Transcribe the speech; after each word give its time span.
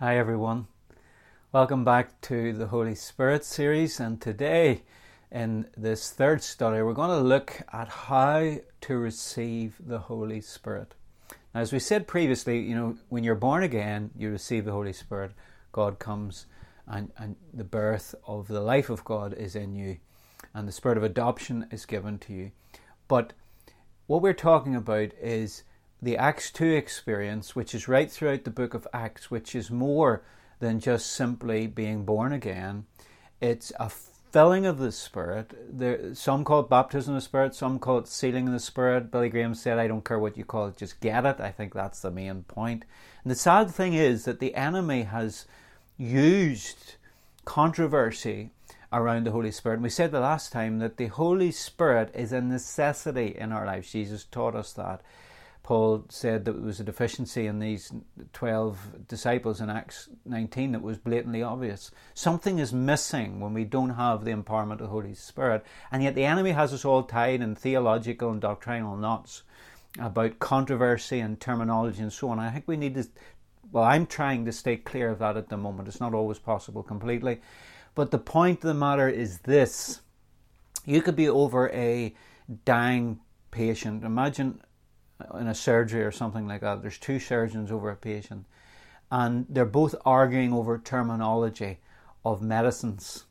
Hi, 0.00 0.16
everyone. 0.16 0.68
Welcome 1.50 1.84
back 1.84 2.20
to 2.20 2.52
the 2.52 2.68
Holy 2.68 2.94
Spirit 2.94 3.44
series. 3.44 3.98
And 3.98 4.20
today, 4.20 4.82
in 5.32 5.66
this 5.76 6.12
third 6.12 6.40
study, 6.40 6.82
we're 6.82 6.92
going 6.92 7.10
to 7.10 7.18
look 7.18 7.62
at 7.72 7.88
how 7.88 8.58
to 8.82 8.96
receive 8.96 9.74
the 9.84 9.98
Holy 9.98 10.40
Spirit. 10.40 10.94
Now, 11.52 11.62
as 11.62 11.72
we 11.72 11.80
said 11.80 12.06
previously, 12.06 12.60
you 12.60 12.76
know, 12.76 12.96
when 13.08 13.24
you're 13.24 13.34
born 13.34 13.64
again, 13.64 14.12
you 14.16 14.30
receive 14.30 14.64
the 14.64 14.70
Holy 14.70 14.92
Spirit. 14.92 15.32
God 15.72 15.98
comes, 15.98 16.46
and, 16.86 17.10
and 17.16 17.34
the 17.52 17.64
birth 17.64 18.14
of 18.24 18.46
the 18.46 18.60
life 18.60 18.90
of 18.90 19.04
God 19.04 19.34
is 19.34 19.56
in 19.56 19.74
you, 19.74 19.96
and 20.54 20.68
the 20.68 20.72
spirit 20.72 20.96
of 20.96 21.02
adoption 21.02 21.66
is 21.72 21.86
given 21.86 22.20
to 22.20 22.32
you. 22.32 22.52
But 23.08 23.32
what 24.06 24.22
we're 24.22 24.32
talking 24.32 24.76
about 24.76 25.10
is 25.20 25.64
the 26.00 26.16
Acts 26.16 26.50
2 26.50 26.64
experience, 26.64 27.56
which 27.56 27.74
is 27.74 27.88
right 27.88 28.10
throughout 28.10 28.44
the 28.44 28.50
book 28.50 28.74
of 28.74 28.86
Acts, 28.92 29.30
which 29.30 29.54
is 29.54 29.70
more 29.70 30.22
than 30.60 30.80
just 30.80 31.12
simply 31.12 31.66
being 31.66 32.04
born 32.04 32.32
again. 32.32 32.86
It's 33.40 33.72
a 33.78 33.90
filling 33.90 34.66
of 34.66 34.78
the 34.78 34.92
Spirit. 34.92 35.52
There, 35.70 36.14
some 36.14 36.44
call 36.44 36.60
it 36.60 36.68
baptism 36.68 37.14
of 37.14 37.20
the 37.20 37.24
Spirit, 37.24 37.54
some 37.54 37.78
call 37.78 37.98
it 37.98 38.08
sealing 38.08 38.46
of 38.46 38.52
the 38.52 38.60
Spirit. 38.60 39.10
Billy 39.10 39.28
Graham 39.28 39.54
said, 39.54 39.78
I 39.78 39.88
don't 39.88 40.04
care 40.04 40.18
what 40.18 40.36
you 40.36 40.44
call 40.44 40.66
it, 40.66 40.76
just 40.76 41.00
get 41.00 41.24
it. 41.24 41.40
I 41.40 41.50
think 41.50 41.74
that's 41.74 42.00
the 42.00 42.10
main 42.10 42.42
point. 42.44 42.84
And 43.24 43.30
the 43.30 43.36
sad 43.36 43.70
thing 43.70 43.94
is 43.94 44.24
that 44.24 44.40
the 44.40 44.54
enemy 44.54 45.02
has 45.02 45.46
used 45.96 46.94
controversy 47.44 48.50
around 48.92 49.26
the 49.26 49.32
Holy 49.32 49.50
Spirit. 49.50 49.76
And 49.76 49.82
we 49.82 49.90
said 49.90 50.12
the 50.12 50.20
last 50.20 50.52
time 50.52 50.78
that 50.78 50.96
the 50.96 51.06
Holy 51.06 51.50
Spirit 51.50 52.10
is 52.14 52.32
a 52.32 52.40
necessity 52.40 53.34
in 53.36 53.52
our 53.52 53.66
lives. 53.66 53.92
Jesus 53.92 54.24
taught 54.24 54.54
us 54.54 54.72
that. 54.74 55.02
Paul 55.68 56.06
said 56.08 56.46
that 56.46 56.52
there 56.52 56.62
was 56.62 56.80
a 56.80 56.84
deficiency 56.84 57.46
in 57.46 57.58
these 57.58 57.92
12 58.32 59.06
disciples 59.06 59.60
in 59.60 59.68
Acts 59.68 60.08
19 60.24 60.72
that 60.72 60.80
was 60.80 60.96
blatantly 60.96 61.42
obvious. 61.42 61.90
Something 62.14 62.58
is 62.58 62.72
missing 62.72 63.38
when 63.38 63.52
we 63.52 63.64
don't 63.64 63.90
have 63.90 64.24
the 64.24 64.30
empowerment 64.30 64.72
of 64.72 64.78
the 64.78 64.86
Holy 64.86 65.12
Spirit. 65.12 65.66
And 65.92 66.02
yet 66.02 66.14
the 66.14 66.24
enemy 66.24 66.52
has 66.52 66.72
us 66.72 66.86
all 66.86 67.02
tied 67.02 67.42
in 67.42 67.54
theological 67.54 68.30
and 68.30 68.40
doctrinal 68.40 68.96
knots 68.96 69.42
about 69.98 70.38
controversy 70.38 71.20
and 71.20 71.38
terminology 71.38 72.00
and 72.00 72.14
so 72.14 72.30
on. 72.30 72.38
I 72.38 72.50
think 72.50 72.66
we 72.66 72.78
need 72.78 72.94
to, 72.94 73.06
well, 73.70 73.84
I'm 73.84 74.06
trying 74.06 74.46
to 74.46 74.52
stay 74.52 74.78
clear 74.78 75.10
of 75.10 75.18
that 75.18 75.36
at 75.36 75.50
the 75.50 75.58
moment. 75.58 75.86
It's 75.86 76.00
not 76.00 76.14
always 76.14 76.38
possible 76.38 76.82
completely. 76.82 77.42
But 77.94 78.10
the 78.10 78.16
point 78.16 78.64
of 78.64 78.68
the 78.68 78.72
matter 78.72 79.06
is 79.06 79.40
this 79.40 80.00
you 80.86 81.02
could 81.02 81.16
be 81.16 81.28
over 81.28 81.68
a 81.72 82.14
dying 82.64 83.20
patient. 83.50 84.02
Imagine 84.02 84.62
in 85.38 85.46
a 85.46 85.54
surgery 85.54 86.02
or 86.02 86.12
something 86.12 86.46
like 86.46 86.60
that, 86.60 86.82
there's 86.82 86.98
two 86.98 87.18
surgeons 87.18 87.70
over 87.70 87.90
a 87.90 87.96
patient, 87.96 88.46
and 89.10 89.46
they're 89.48 89.64
both 89.64 89.94
arguing 90.04 90.52
over 90.52 90.78
terminology 90.78 91.78
of 92.24 92.42
medicines. 92.42 93.24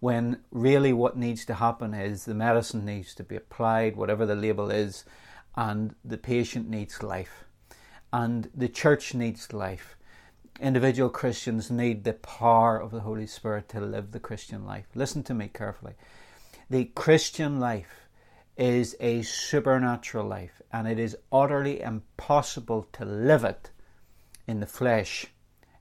When 0.00 0.40
really 0.50 0.92
what 0.92 1.16
needs 1.16 1.44
to 1.46 1.54
happen 1.54 1.92
is 1.92 2.24
the 2.24 2.34
medicine 2.34 2.84
needs 2.84 3.14
to 3.14 3.22
be 3.22 3.36
applied, 3.36 3.96
whatever 3.96 4.24
the 4.24 4.34
label 4.34 4.70
is, 4.70 5.04
and 5.56 5.94
the 6.04 6.16
patient 6.16 6.68
needs 6.68 7.02
life. 7.02 7.44
And 8.12 8.50
the 8.54 8.68
church 8.68 9.14
needs 9.14 9.52
life. 9.52 9.96
Individual 10.58 11.10
Christians 11.10 11.70
need 11.70 12.04
the 12.04 12.14
power 12.14 12.78
of 12.78 12.90
the 12.90 13.00
Holy 13.00 13.26
Spirit 13.26 13.68
to 13.70 13.80
live 13.80 14.12
the 14.12 14.20
Christian 14.20 14.66
life. 14.66 14.86
Listen 14.94 15.22
to 15.24 15.34
me 15.34 15.48
carefully. 15.48 15.94
The 16.68 16.86
Christian 16.86 17.60
life 17.60 17.99
is 18.60 18.94
a 19.00 19.22
supernatural 19.22 20.26
life, 20.26 20.60
and 20.70 20.86
it 20.86 20.98
is 20.98 21.16
utterly 21.32 21.80
impossible 21.80 22.86
to 22.92 23.06
live 23.06 23.42
it 23.42 23.70
in 24.46 24.60
the 24.60 24.66
flesh. 24.66 25.26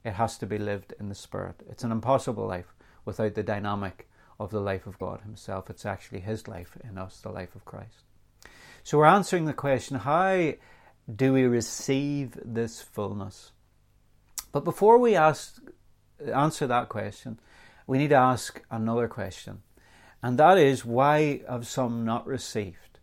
It 0.06 0.14
has 0.14 0.38
to 0.38 0.46
be 0.46 0.58
lived 0.58 0.94
in 0.98 1.10
the 1.10 1.16
spirit. 1.16 1.62
It's 1.70 1.84
an 1.84 1.92
impossible 1.92 2.48
life 2.48 2.74
without 3.04 3.36
the 3.36 3.44
dynamic 3.44 4.08
of 4.40 4.52
the 4.52 4.62
life 4.62 4.88
of 4.88 4.98
God 4.98 5.20
Himself. 5.22 5.70
It's 5.70 5.86
actually 5.86 6.22
His 6.22 6.48
life 6.48 6.78
in 6.82 6.98
us, 6.98 7.20
the 7.20 7.32
life 7.32 7.54
of 7.54 7.66
Christ. 7.66 8.06
So 8.86 8.98
we're 8.98 9.06
answering 9.08 9.44
the 9.44 9.54
question 9.54 9.98
how 9.98 10.54
do 11.14 11.34
we 11.34 11.44
receive 11.44 12.38
this 12.46 12.82
fullness? 12.82 13.52
But 14.54 14.64
before 14.64 14.98
we 14.98 15.18
ask, 15.18 15.62
answer 16.34 16.66
that 16.66 16.88
question, 16.88 17.42
we 17.88 17.98
need 17.98 18.12
to 18.12 18.16
ask 18.16 18.64
another 18.72 19.10
question 19.10 19.64
and 20.22 20.38
that 20.38 20.58
is 20.58 20.86
why 20.86 21.42
have 21.50 21.68
some 21.68 22.06
not 22.06 22.28
received 22.28 23.00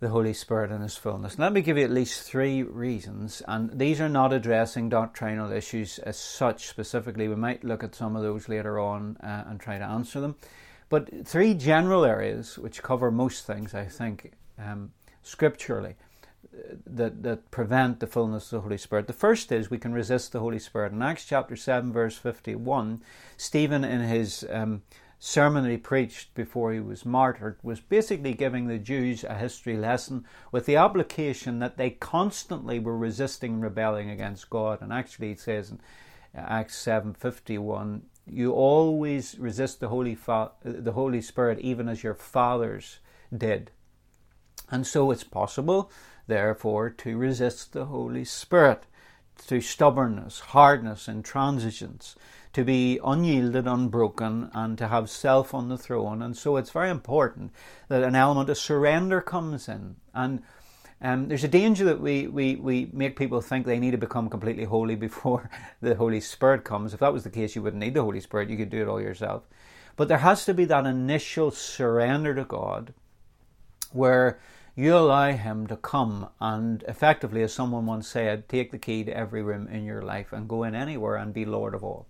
the 0.00 0.08
Holy 0.08 0.32
Spirit 0.32 0.70
in 0.70 0.80
His 0.80 0.96
fullness? 0.96 1.38
Let 1.38 1.52
me 1.52 1.60
give 1.60 1.78
you 1.78 1.84
at 1.84 1.90
least 1.90 2.22
three 2.22 2.62
reasons, 2.62 3.42
and 3.46 3.78
these 3.78 4.00
are 4.00 4.08
not 4.08 4.32
addressing 4.32 4.88
doctrinal 4.88 5.52
issues 5.52 5.98
as 6.00 6.18
such 6.18 6.68
specifically. 6.68 7.28
We 7.28 7.36
might 7.36 7.64
look 7.64 7.84
at 7.84 7.94
some 7.94 8.16
of 8.16 8.22
those 8.22 8.48
later 8.48 8.78
on 8.78 9.16
uh, 9.22 9.44
and 9.46 9.60
try 9.60 9.78
to 9.78 9.84
answer 9.84 10.20
them. 10.20 10.36
But 10.88 11.26
three 11.26 11.54
general 11.54 12.04
areas 12.04 12.58
which 12.58 12.82
cover 12.82 13.12
most 13.12 13.46
things, 13.46 13.74
I 13.74 13.84
think, 13.84 14.32
um, 14.58 14.90
scripturally, 15.22 15.94
that, 16.86 17.22
that 17.22 17.50
prevent 17.50 18.00
the 18.00 18.06
fullness 18.06 18.46
of 18.46 18.50
the 18.50 18.60
Holy 18.60 18.78
Spirit. 18.78 19.06
The 19.06 19.12
first 19.12 19.52
is 19.52 19.70
we 19.70 19.78
can 19.78 19.92
resist 19.92 20.32
the 20.32 20.40
Holy 20.40 20.58
Spirit. 20.58 20.92
In 20.92 21.02
Acts 21.02 21.24
chapter 21.24 21.56
7, 21.56 21.92
verse 21.92 22.16
51, 22.16 23.02
Stephen, 23.36 23.84
in 23.84 24.00
his 24.00 24.44
um, 24.50 24.82
sermon 25.22 25.68
he 25.68 25.76
preached 25.76 26.34
before 26.34 26.72
he 26.72 26.80
was 26.80 27.04
martyred 27.04 27.58
was 27.62 27.78
basically 27.78 28.32
giving 28.32 28.66
the 28.66 28.78
Jews 28.78 29.22
a 29.22 29.34
history 29.34 29.76
lesson 29.76 30.24
with 30.50 30.64
the 30.64 30.76
application 30.76 31.58
that 31.58 31.76
they 31.76 31.90
constantly 31.90 32.78
were 32.78 32.96
resisting 32.96 33.52
and 33.54 33.62
rebelling 33.62 34.08
against 34.08 34.48
God. 34.48 34.80
And 34.80 34.92
actually, 34.92 35.32
it 35.32 35.40
says 35.40 35.70
in 35.70 35.78
Acts 36.34 36.76
seven 36.76 37.12
fifty 37.12 37.58
one, 37.58 38.02
you 38.26 38.52
always 38.52 39.38
resist 39.38 39.80
the 39.80 39.88
Holy 39.88 40.14
Fa- 40.14 40.52
the 40.64 40.92
Holy 40.92 41.20
Spirit, 41.20 41.58
even 41.58 41.88
as 41.88 42.02
your 42.02 42.14
fathers 42.14 43.00
did. 43.36 43.70
And 44.70 44.86
so 44.86 45.10
it's 45.10 45.24
possible, 45.24 45.90
therefore, 46.28 46.88
to 46.90 47.18
resist 47.18 47.72
the 47.72 47.86
Holy 47.86 48.24
Spirit 48.24 48.84
through 49.36 49.62
stubbornness, 49.62 50.40
hardness, 50.40 51.08
and 51.08 51.24
intransigence 51.24 52.14
to 52.52 52.64
be 52.64 52.98
unyielded, 53.04 53.66
unbroken, 53.66 54.50
and 54.52 54.76
to 54.78 54.88
have 54.88 55.08
self 55.08 55.54
on 55.54 55.68
the 55.68 55.78
throne. 55.78 56.20
And 56.20 56.36
so 56.36 56.56
it's 56.56 56.70
very 56.70 56.90
important 56.90 57.52
that 57.88 58.02
an 58.02 58.16
element 58.16 58.50
of 58.50 58.58
surrender 58.58 59.20
comes 59.20 59.68
in. 59.68 59.96
And 60.12 60.42
um, 61.00 61.28
there's 61.28 61.44
a 61.44 61.48
danger 61.48 61.84
that 61.84 62.00
we, 62.00 62.26
we, 62.26 62.56
we 62.56 62.90
make 62.92 63.16
people 63.16 63.40
think 63.40 63.66
they 63.66 63.78
need 63.78 63.92
to 63.92 63.98
become 63.98 64.28
completely 64.28 64.64
holy 64.64 64.94
before 64.96 65.48
the 65.80 65.94
Holy 65.94 66.20
Spirit 66.20 66.64
comes. 66.64 66.92
If 66.92 67.00
that 67.00 67.12
was 67.12 67.24
the 67.24 67.30
case, 67.30 67.54
you 67.54 67.62
wouldn't 67.62 67.80
need 67.80 67.94
the 67.94 68.02
Holy 68.02 68.20
Spirit, 68.20 68.50
you 68.50 68.56
could 68.56 68.70
do 68.70 68.82
it 68.82 68.88
all 68.88 69.00
yourself. 69.00 69.44
But 69.96 70.08
there 70.08 70.18
has 70.18 70.44
to 70.46 70.54
be 70.54 70.64
that 70.66 70.86
initial 70.86 71.50
surrender 71.50 72.34
to 72.34 72.44
God 72.44 72.94
where 73.92 74.40
you 74.74 74.96
allow 74.96 75.32
Him 75.32 75.66
to 75.66 75.76
come 75.76 76.28
and 76.40 76.82
effectively, 76.88 77.42
as 77.42 77.52
someone 77.52 77.86
once 77.86 78.08
said, 78.08 78.48
take 78.48 78.70
the 78.70 78.78
key 78.78 79.04
to 79.04 79.16
every 79.16 79.42
room 79.42 79.68
in 79.68 79.84
your 79.84 80.02
life 80.02 80.32
and 80.32 80.48
go 80.48 80.62
in 80.62 80.74
anywhere 80.74 81.16
and 81.16 81.34
be 81.34 81.44
Lord 81.44 81.74
of 81.74 81.84
all. 81.84 82.06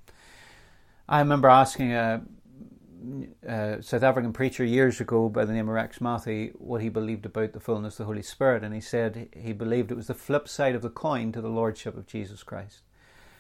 I 1.10 1.18
remember 1.18 1.48
asking 1.48 1.92
a, 1.92 2.22
a, 3.42 3.82
South 3.82 4.04
African 4.04 4.32
preacher 4.32 4.64
years 4.64 5.00
ago 5.00 5.28
by 5.28 5.44
the 5.44 5.52
name 5.52 5.68
of 5.68 5.74
Rex 5.74 6.00
Matthew 6.00 6.52
what 6.56 6.82
he 6.82 6.88
believed 6.88 7.26
about 7.26 7.52
the 7.52 7.58
fullness 7.58 7.94
of 7.94 7.98
the 7.98 8.04
Holy 8.04 8.22
Spirit, 8.22 8.62
and 8.62 8.72
he 8.72 8.80
said 8.80 9.28
he 9.36 9.52
believed 9.52 9.90
it 9.90 9.96
was 9.96 10.06
the 10.06 10.14
flip 10.14 10.46
side 10.46 10.76
of 10.76 10.82
the 10.82 10.88
coin 10.88 11.32
to 11.32 11.40
the 11.40 11.48
Lordship 11.48 11.96
of 11.96 12.06
Jesus 12.06 12.44
Christ. 12.44 12.82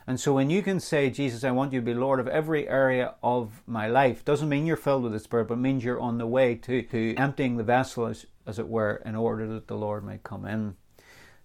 And 0.04 0.18
so 0.18 0.32
when 0.32 0.50
you 0.50 0.62
can 0.62 0.80
say, 0.80 1.10
Jesus, 1.10 1.44
I 1.44 1.52
want 1.52 1.72
you 1.72 1.78
to 1.78 1.86
be 1.86 1.94
Lord 1.94 2.18
of 2.18 2.26
every 2.26 2.68
area 2.68 3.14
of 3.22 3.62
my 3.68 3.86
life, 3.86 4.24
doesn't 4.24 4.48
mean 4.48 4.66
you're 4.66 4.76
filled 4.76 5.04
with 5.04 5.12
the 5.12 5.20
Spirit, 5.20 5.46
but 5.46 5.58
means 5.58 5.84
you're 5.84 6.00
on 6.00 6.18
the 6.18 6.26
way 6.26 6.56
to, 6.56 6.82
to 6.82 7.14
emptying 7.14 7.56
the 7.56 7.62
vessel, 7.62 8.06
as, 8.06 8.26
as 8.48 8.58
it 8.58 8.66
were, 8.66 9.00
in 9.06 9.14
order 9.14 9.46
that 9.46 9.68
the 9.68 9.76
Lord 9.76 10.04
may 10.04 10.18
come 10.24 10.44
in. 10.44 10.74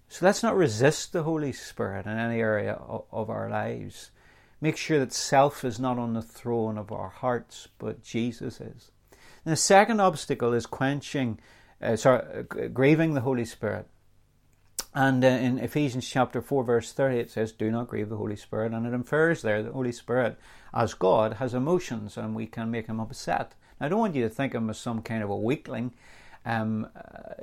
So 0.08 0.26
let's 0.26 0.42
not 0.42 0.56
resist 0.56 1.12
the 1.12 1.22
Holy 1.22 1.52
Spirit 1.52 2.04
in 2.04 2.18
any 2.18 2.40
area 2.40 2.72
of, 2.72 3.04
of 3.12 3.30
our 3.30 3.48
lives. 3.48 4.10
Make 4.60 4.76
sure 4.76 4.98
that 4.98 5.12
self 5.12 5.64
is 5.64 5.78
not 5.78 5.98
on 5.98 6.14
the 6.14 6.22
throne 6.22 6.78
of 6.78 6.90
our 6.90 7.10
hearts, 7.10 7.68
but 7.78 8.02
Jesus 8.02 8.60
is. 8.60 8.90
And 9.44 9.52
the 9.52 9.56
second 9.56 10.00
obstacle 10.00 10.52
is 10.52 10.66
quenching, 10.66 11.38
uh, 11.80 11.96
sorry, 11.96 12.24
uh, 12.38 12.68
grieving 12.68 13.14
the 13.14 13.20
Holy 13.20 13.44
Spirit. 13.44 13.86
And 14.94 15.22
uh, 15.22 15.28
in 15.28 15.58
Ephesians 15.58 16.08
chapter 16.08 16.40
4, 16.40 16.64
verse 16.64 16.92
30, 16.92 17.18
it 17.18 17.30
says, 17.30 17.52
Do 17.52 17.70
not 17.70 17.88
grieve 17.88 18.08
the 18.08 18.16
Holy 18.16 18.36
Spirit. 18.36 18.72
And 18.72 18.86
it 18.86 18.94
infers 18.94 19.42
there 19.42 19.62
the 19.62 19.72
Holy 19.72 19.92
Spirit, 19.92 20.38
as 20.72 20.94
God, 20.94 21.34
has 21.34 21.52
emotions 21.52 22.16
and 22.16 22.34
we 22.34 22.46
can 22.46 22.70
make 22.70 22.86
him 22.86 22.98
upset. 22.98 23.54
Now, 23.78 23.86
I 23.86 23.88
don't 23.90 23.98
want 23.98 24.14
you 24.14 24.22
to 24.22 24.30
think 24.30 24.54
of 24.54 24.62
him 24.62 24.70
as 24.70 24.78
some 24.78 25.02
kind 25.02 25.22
of 25.22 25.28
a 25.28 25.36
weakling. 25.36 25.92
Um, 26.46 26.88
uh, 26.96 27.34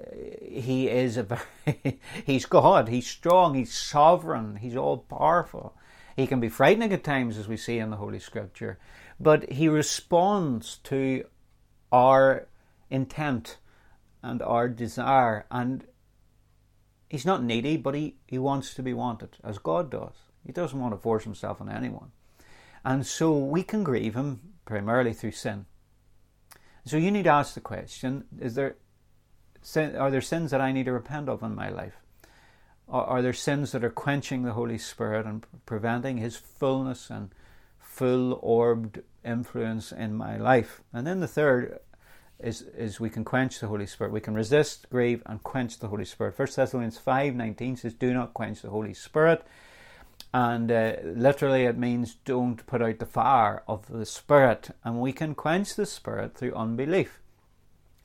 he 0.42 0.88
is 0.88 1.18
a 1.18 1.24
very, 1.66 2.00
he's 2.25 2.48
God, 2.48 2.88
he's 2.88 3.06
strong, 3.06 3.54
he's 3.54 3.74
sovereign, 3.74 4.56
he's 4.56 4.75
all 4.75 4.98
powerful. 4.98 5.75
He 6.15 6.27
can 6.27 6.39
be 6.39 6.50
frightening 6.50 6.94
at 6.94 7.04
times, 7.04 7.38
as 7.38 7.48
we 7.48 7.57
see 7.57 7.80
in 7.80 7.89
the 7.89 7.98
Holy 7.98 8.19
Scripture, 8.19 8.77
but 9.19 9.51
he 9.51 9.68
responds 9.68 10.77
to 10.83 11.25
our 11.92 12.48
intent 12.89 13.57
and 14.21 14.42
our 14.42 14.69
desire. 14.69 15.45
And 15.50 15.86
he's 17.10 17.25
not 17.25 17.44
needy, 17.44 17.77
but 17.77 17.95
he, 17.95 18.18
he 18.27 18.38
wants 18.38 18.74
to 18.75 18.83
be 18.83 18.94
wanted, 18.94 19.38
as 19.44 19.57
God 19.57 19.89
does. 19.89 20.13
He 20.45 20.51
doesn't 20.51 20.80
want 20.80 20.94
to 20.94 21.00
force 21.00 21.24
himself 21.24 21.62
on 21.62 21.69
anyone. 21.69 22.12
And 22.86 23.06
so 23.06 23.38
we 23.38 23.63
can 23.63 23.83
grieve 23.83 24.13
him 24.13 24.54
primarily 24.66 25.13
through 25.13 25.31
sin. 25.31 25.66
So 26.86 26.98
you 26.98 27.12
need 27.12 27.24
to 27.24 27.30
ask 27.30 27.54
the 27.54 27.62
question: 27.62 28.25
Is 28.39 28.56
there 28.56 28.75
are 29.77 30.12
there 30.12 30.21
sins 30.21 30.51
that 30.51 30.59
I 30.59 30.74
need 30.74 30.86
to 30.86 30.92
repent 30.92 31.30
of 31.30 31.44
in 31.44 31.56
my 31.56 31.69
life? 31.69 32.03
Are 32.89 33.21
there 33.21 33.33
sins 33.33 33.71
that 33.71 33.83
are 33.83 33.89
quenching 33.89 34.44
the 34.44 34.53
Holy 34.53 34.77
Spirit 34.77 35.25
and 35.25 35.45
preventing 35.65 36.18
His 36.18 36.35
fullness 36.35 37.09
and 37.09 37.30
full 37.80 38.39
orbed 38.41 39.01
influence 39.24 39.91
in 39.91 40.13
my 40.13 40.38
life? 40.38 40.81
And 40.91 41.07
then 41.07 41.19
the 41.19 41.27
third 41.27 41.80
is, 42.39 42.62
is 42.62 43.00
we 43.00 43.09
can 43.09 43.24
quench 43.24 43.59
the 43.59 43.68
Holy 43.68 43.85
Spirit. 43.88 44.12
We 44.12 44.21
can 44.21 44.35
resist, 44.35 44.89
grieve, 44.89 45.24
and 45.25 45.41
quench 45.44 45.80
the 45.80 45.88
Holy 45.88 46.06
Spirit. 46.06 46.38
1 46.38 46.47
Thessalonians 46.56 47.00
5.19 47.00 47.80
says, 47.80 47.94
Do 47.94 48.13
not 48.13 48.33
quench 48.33 48.62
the 48.62 48.69
Holy 48.69 48.94
Spirit. 48.94 49.45
And 50.33 50.71
uh, 50.71 50.95
literally 51.03 51.65
it 51.65 51.77
means 51.77 52.15
don't 52.25 52.65
put 52.65 52.81
out 52.81 53.00
the 53.00 53.06
fire 53.06 53.63
of 53.68 53.88
the 53.88 54.06
Spirit. 54.06 54.71
And 54.83 55.00
we 55.00 55.13
can 55.13 55.35
quench 55.35 55.75
the 55.75 55.85
Spirit 55.85 56.35
through 56.35 56.53
unbelief. 56.53 57.21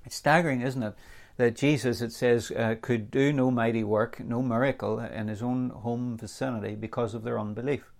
It's 0.04 0.16
staggering, 0.16 0.60
isn't 0.60 0.82
it? 0.82 0.94
That 1.38 1.54
Jesus, 1.54 2.00
it 2.00 2.12
says, 2.12 2.50
uh, 2.50 2.74
could 2.82 3.12
do 3.12 3.32
no 3.32 3.50
mighty 3.50 3.84
work, 3.84 4.18
no 4.18 4.42
miracle 4.42 4.98
in 4.98 5.28
his 5.28 5.40
own 5.40 5.70
home 5.70 6.18
vicinity 6.18 6.74
because 6.74 7.14
of 7.14 7.22
their 7.22 7.38
unbelief, 7.38 7.92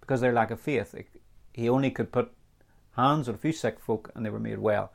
because 0.00 0.20
their 0.20 0.32
lack 0.32 0.52
of 0.52 0.60
faith. 0.60 0.94
He 1.52 1.68
only 1.68 1.90
could 1.90 2.12
put 2.12 2.32
hands 2.92 3.28
on 3.28 3.34
a 3.34 3.38
few 3.38 3.50
sick 3.50 3.80
folk 3.80 4.12
and 4.14 4.24
they 4.24 4.30
were 4.30 4.38
made 4.38 4.60
well. 4.60 4.92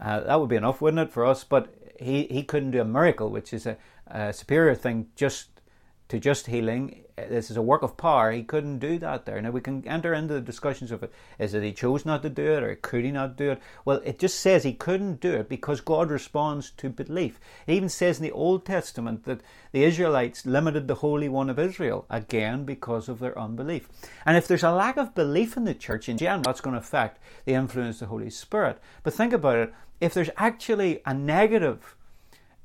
Uh, 0.00 0.20
that 0.20 0.40
would 0.40 0.48
be 0.48 0.56
enough, 0.56 0.80
wouldn't 0.80 1.08
it, 1.08 1.12
for 1.12 1.26
us? 1.26 1.42
But 1.42 1.74
he, 1.98 2.24
he 2.30 2.44
couldn't 2.44 2.70
do 2.70 2.80
a 2.80 2.84
miracle, 2.84 3.28
which 3.28 3.52
is 3.52 3.66
a, 3.66 3.76
a 4.06 4.32
superior 4.32 4.76
thing 4.76 5.08
just 5.16 5.51
to 6.12 6.20
just 6.20 6.46
healing. 6.46 7.04
This 7.16 7.50
is 7.50 7.56
a 7.56 7.62
work 7.62 7.82
of 7.82 7.96
power. 7.96 8.32
He 8.32 8.42
couldn't 8.42 8.80
do 8.80 8.98
that 8.98 9.24
there. 9.24 9.40
Now 9.40 9.50
we 9.50 9.62
can 9.62 9.82
enter 9.88 10.12
into 10.12 10.34
the 10.34 10.42
discussions 10.42 10.90
of 10.90 11.02
it. 11.02 11.10
Is 11.38 11.54
it 11.54 11.62
he 11.62 11.72
chose 11.72 12.04
not 12.04 12.22
to 12.22 12.28
do 12.28 12.52
it 12.52 12.62
or 12.62 12.74
could 12.74 13.06
he 13.06 13.10
not 13.10 13.38
do 13.38 13.52
it? 13.52 13.62
Well, 13.86 14.02
it 14.04 14.18
just 14.18 14.38
says 14.38 14.62
he 14.62 14.74
couldn't 14.74 15.22
do 15.22 15.32
it 15.32 15.48
because 15.48 15.80
God 15.80 16.10
responds 16.10 16.70
to 16.72 16.90
belief. 16.90 17.40
It 17.66 17.72
even 17.72 17.88
says 17.88 18.18
in 18.18 18.24
the 18.24 18.30
Old 18.30 18.66
Testament 18.66 19.24
that 19.24 19.40
the 19.72 19.84
Israelites 19.84 20.44
limited 20.44 20.86
the 20.86 20.96
Holy 20.96 21.30
One 21.30 21.48
of 21.48 21.58
Israel, 21.58 22.04
again 22.10 22.66
because 22.66 23.08
of 23.08 23.18
their 23.18 23.38
unbelief. 23.38 23.88
And 24.26 24.36
if 24.36 24.46
there's 24.46 24.62
a 24.62 24.70
lack 24.70 24.98
of 24.98 25.14
belief 25.14 25.56
in 25.56 25.64
the 25.64 25.72
church 25.72 26.10
in 26.10 26.18
general, 26.18 26.42
that's 26.42 26.60
going 26.60 26.74
to 26.74 26.80
affect 26.80 27.20
the 27.46 27.54
influence 27.54 28.02
of 28.02 28.08
the 28.08 28.14
Holy 28.14 28.28
Spirit. 28.28 28.78
But 29.02 29.14
think 29.14 29.32
about 29.32 29.56
it. 29.56 29.74
If 29.98 30.12
there's 30.12 30.28
actually 30.36 31.00
a 31.06 31.14
negative 31.14 31.96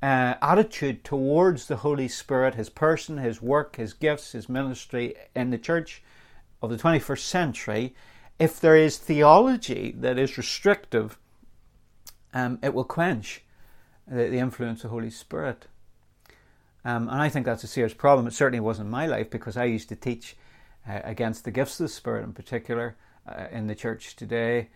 uh, 0.01 0.35
attitude 0.41 1.03
towards 1.03 1.67
the 1.67 1.77
Holy 1.77 2.07
Spirit, 2.07 2.55
His 2.55 2.69
person, 2.69 3.17
His 3.17 3.41
work, 3.41 3.77
His 3.77 3.93
gifts, 3.93 4.33
His 4.33 4.47
ministry 4.47 5.15
in 5.35 5.49
the 5.49 5.57
church 5.57 6.03
of 6.61 6.69
the 6.69 6.77
21st 6.77 7.19
century, 7.19 7.95
if 8.39 8.59
there 8.59 8.75
is 8.75 8.97
theology 8.97 9.93
that 9.97 10.19
is 10.19 10.37
restrictive, 10.37 11.17
um, 12.33 12.59
it 12.61 12.73
will 12.73 12.83
quench 12.83 13.43
the, 14.07 14.27
the, 14.29 14.37
influence 14.37 14.79
of 14.79 14.89
the 14.89 14.93
Holy 14.93 15.09
Spirit. 15.09 15.65
Um, 16.85 17.09
and 17.09 17.21
I 17.21 17.29
think 17.29 17.45
that's 17.45 17.63
a 17.63 17.67
serious 17.67 17.93
problem. 17.93 18.27
It 18.27 18.33
certainly 18.33 18.59
was 18.59 18.79
in 18.79 18.89
my 18.89 19.07
life 19.07 19.29
because 19.29 19.57
I 19.57 19.65
used 19.65 19.89
to 19.89 19.95
teach 19.95 20.37
uh, 20.87 20.99
against 21.03 21.43
the 21.43 21.51
gifts 21.51 21.79
of 21.79 21.85
the 21.85 21.93
Spirit 21.93 22.23
in 22.23 22.33
particular 22.33 22.95
uh, 23.27 23.47
in 23.51 23.67
the 23.67 23.75
church 23.75 24.15
today. 24.15 24.69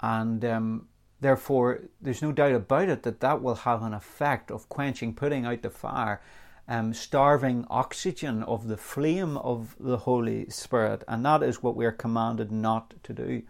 And 0.00 0.44
um, 0.44 0.88
Therefore, 1.20 1.80
there's 2.00 2.22
no 2.22 2.32
doubt 2.32 2.52
about 2.52 2.88
it 2.88 3.02
that 3.02 3.20
that 3.20 3.42
will 3.42 3.56
have 3.56 3.82
an 3.82 3.92
effect 3.92 4.50
of 4.50 4.68
quenching, 4.68 5.14
putting 5.14 5.44
out 5.44 5.62
the 5.62 5.70
fire, 5.70 6.20
um, 6.68 6.94
starving 6.94 7.66
oxygen 7.68 8.42
of 8.44 8.68
the 8.68 8.76
flame 8.76 9.36
of 9.38 9.74
the 9.80 9.98
Holy 9.98 10.48
Spirit. 10.50 11.02
And 11.08 11.24
that 11.24 11.42
is 11.42 11.62
what 11.62 11.74
we 11.74 11.86
are 11.86 11.92
commanded 11.92 12.52
not 12.52 12.94
to 13.02 13.12
do. 13.12 13.42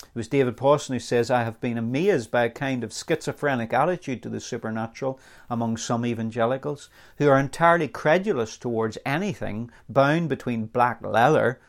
It 0.00 0.14
was 0.14 0.28
David 0.28 0.56
Pawson 0.56 0.94
who 0.94 1.00
says, 1.00 1.28
I 1.28 1.42
have 1.42 1.60
been 1.60 1.76
amazed 1.76 2.30
by 2.30 2.44
a 2.44 2.50
kind 2.50 2.84
of 2.84 2.92
schizophrenic 2.92 3.72
attitude 3.72 4.22
to 4.22 4.28
the 4.28 4.38
supernatural 4.38 5.18
among 5.50 5.76
some 5.76 6.06
evangelicals 6.06 6.88
who 7.16 7.28
are 7.28 7.38
entirely 7.38 7.88
credulous 7.88 8.56
towards 8.56 8.98
anything 9.04 9.72
bound 9.88 10.28
between 10.28 10.66
black 10.66 11.02
leather 11.02 11.60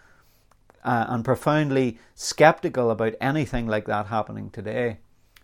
uh, 0.84 1.08
and 1.10 1.26
profoundly 1.26 1.98
skeptical 2.14 2.92
about 2.92 3.16
anything 3.20 3.66
like 3.66 3.86
that 3.86 4.08
happening 4.08 4.52
today. 4.52 5.00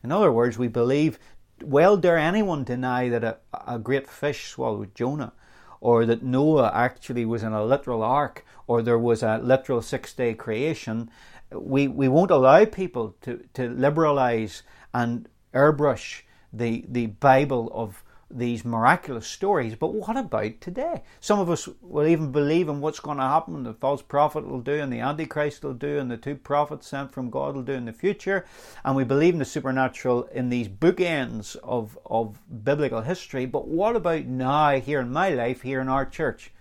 In 0.05 0.11
other 0.11 0.31
words, 0.31 0.55
we 0.55 0.67
believe, 0.67 1.17
well, 1.63 1.97
dare 1.97 2.19
anyone 2.19 2.63
deny 2.63 3.09
that 3.09 3.23
a, 3.23 3.37
a 3.67 3.79
great 3.79 4.07
fish 4.07 4.49
swallowed 4.49 4.93
Jonah, 4.93 5.33
or 5.81 6.05
that 6.05 6.21
Noah 6.21 6.71
actually 6.75 7.25
was 7.25 7.41
in 7.41 7.53
a 7.53 7.65
literal 7.65 8.03
ark, 8.03 8.45
or 8.67 8.83
there 8.83 8.99
was 8.99 9.23
a 9.23 9.39
literal 9.39 9.81
six 9.81 10.13
day 10.13 10.35
creation. 10.35 11.09
We, 11.51 11.87
we 11.87 12.07
won't 12.07 12.29
allow 12.29 12.65
people 12.65 13.15
to, 13.21 13.43
to 13.55 13.67
liberalize 13.67 14.61
and 14.93 15.27
airbrush 15.55 16.21
the, 16.53 16.85
the 16.87 17.07
Bible 17.07 17.71
of 17.73 18.03
these 18.31 18.65
miraculous 18.65 19.27
stories, 19.27 19.75
but 19.75 19.93
what 19.93 20.17
about 20.17 20.59
today? 20.59 21.03
Some 21.19 21.39
of 21.39 21.49
us 21.49 21.69
will 21.81 22.07
even 22.07 22.31
believe 22.31 22.67
in 22.67 22.81
what's 22.81 22.99
going 22.99 23.17
to 23.17 23.23
happen, 23.23 23.63
the 23.63 23.73
false 23.73 24.01
prophet 24.01 24.47
will 24.47 24.61
do, 24.61 24.73
and 24.73 24.91
the 24.91 24.99
Antichrist 24.99 25.63
will 25.63 25.73
do, 25.73 25.99
and 25.99 26.09
the 26.09 26.17
two 26.17 26.35
prophets 26.35 26.87
sent 26.87 27.11
from 27.11 27.29
God 27.29 27.55
will 27.55 27.61
do 27.61 27.73
in 27.73 27.85
the 27.85 27.93
future. 27.93 28.45
And 28.83 28.95
we 28.95 29.03
believe 29.03 29.33
in 29.33 29.39
the 29.39 29.45
supernatural 29.45 30.23
in 30.33 30.49
these 30.49 30.67
bookends 30.67 31.55
of, 31.57 31.99
of 32.05 32.39
biblical 32.63 33.01
history. 33.01 33.45
But 33.45 33.67
what 33.67 33.95
about 33.95 34.25
now, 34.25 34.79
here 34.79 35.01
in 35.01 35.11
my 35.11 35.29
life, 35.29 35.61
here 35.61 35.79
in 35.79 35.87
our 35.87 36.05
church? 36.05 36.51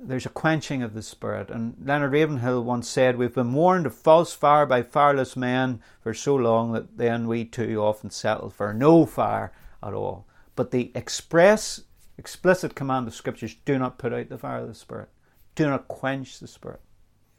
There's 0.00 0.26
a 0.26 0.30
quenching 0.30 0.82
of 0.82 0.94
the 0.94 1.02
spirit. 1.02 1.50
And 1.50 1.76
Leonard 1.84 2.12
Ravenhill 2.12 2.64
once 2.64 2.88
said, 2.88 3.16
We've 3.16 3.34
been 3.34 3.52
warned 3.52 3.86
of 3.86 3.94
false 3.94 4.32
fire 4.32 4.66
by 4.66 4.82
fireless 4.82 5.36
men 5.36 5.82
for 6.00 6.14
so 6.14 6.34
long 6.34 6.72
that 6.72 6.96
then 6.96 7.28
we 7.28 7.44
too 7.44 7.80
often 7.80 8.10
settle 8.10 8.50
for 8.50 8.74
no 8.74 9.06
fire 9.06 9.52
at 9.84 9.94
all. 9.94 10.26
But 10.56 10.70
the 10.70 10.90
express, 10.94 11.82
explicit 12.16 12.74
command 12.74 13.06
of 13.06 13.14
Scriptures 13.14 13.56
do 13.64 13.78
not 13.78 13.98
put 13.98 14.12
out 14.12 14.28
the 14.28 14.38
fire 14.38 14.60
of 14.60 14.68
the 14.68 14.74
Spirit, 14.74 15.08
do 15.54 15.68
not 15.68 15.88
quench 15.88 16.38
the 16.38 16.48
Spirit. 16.48 16.80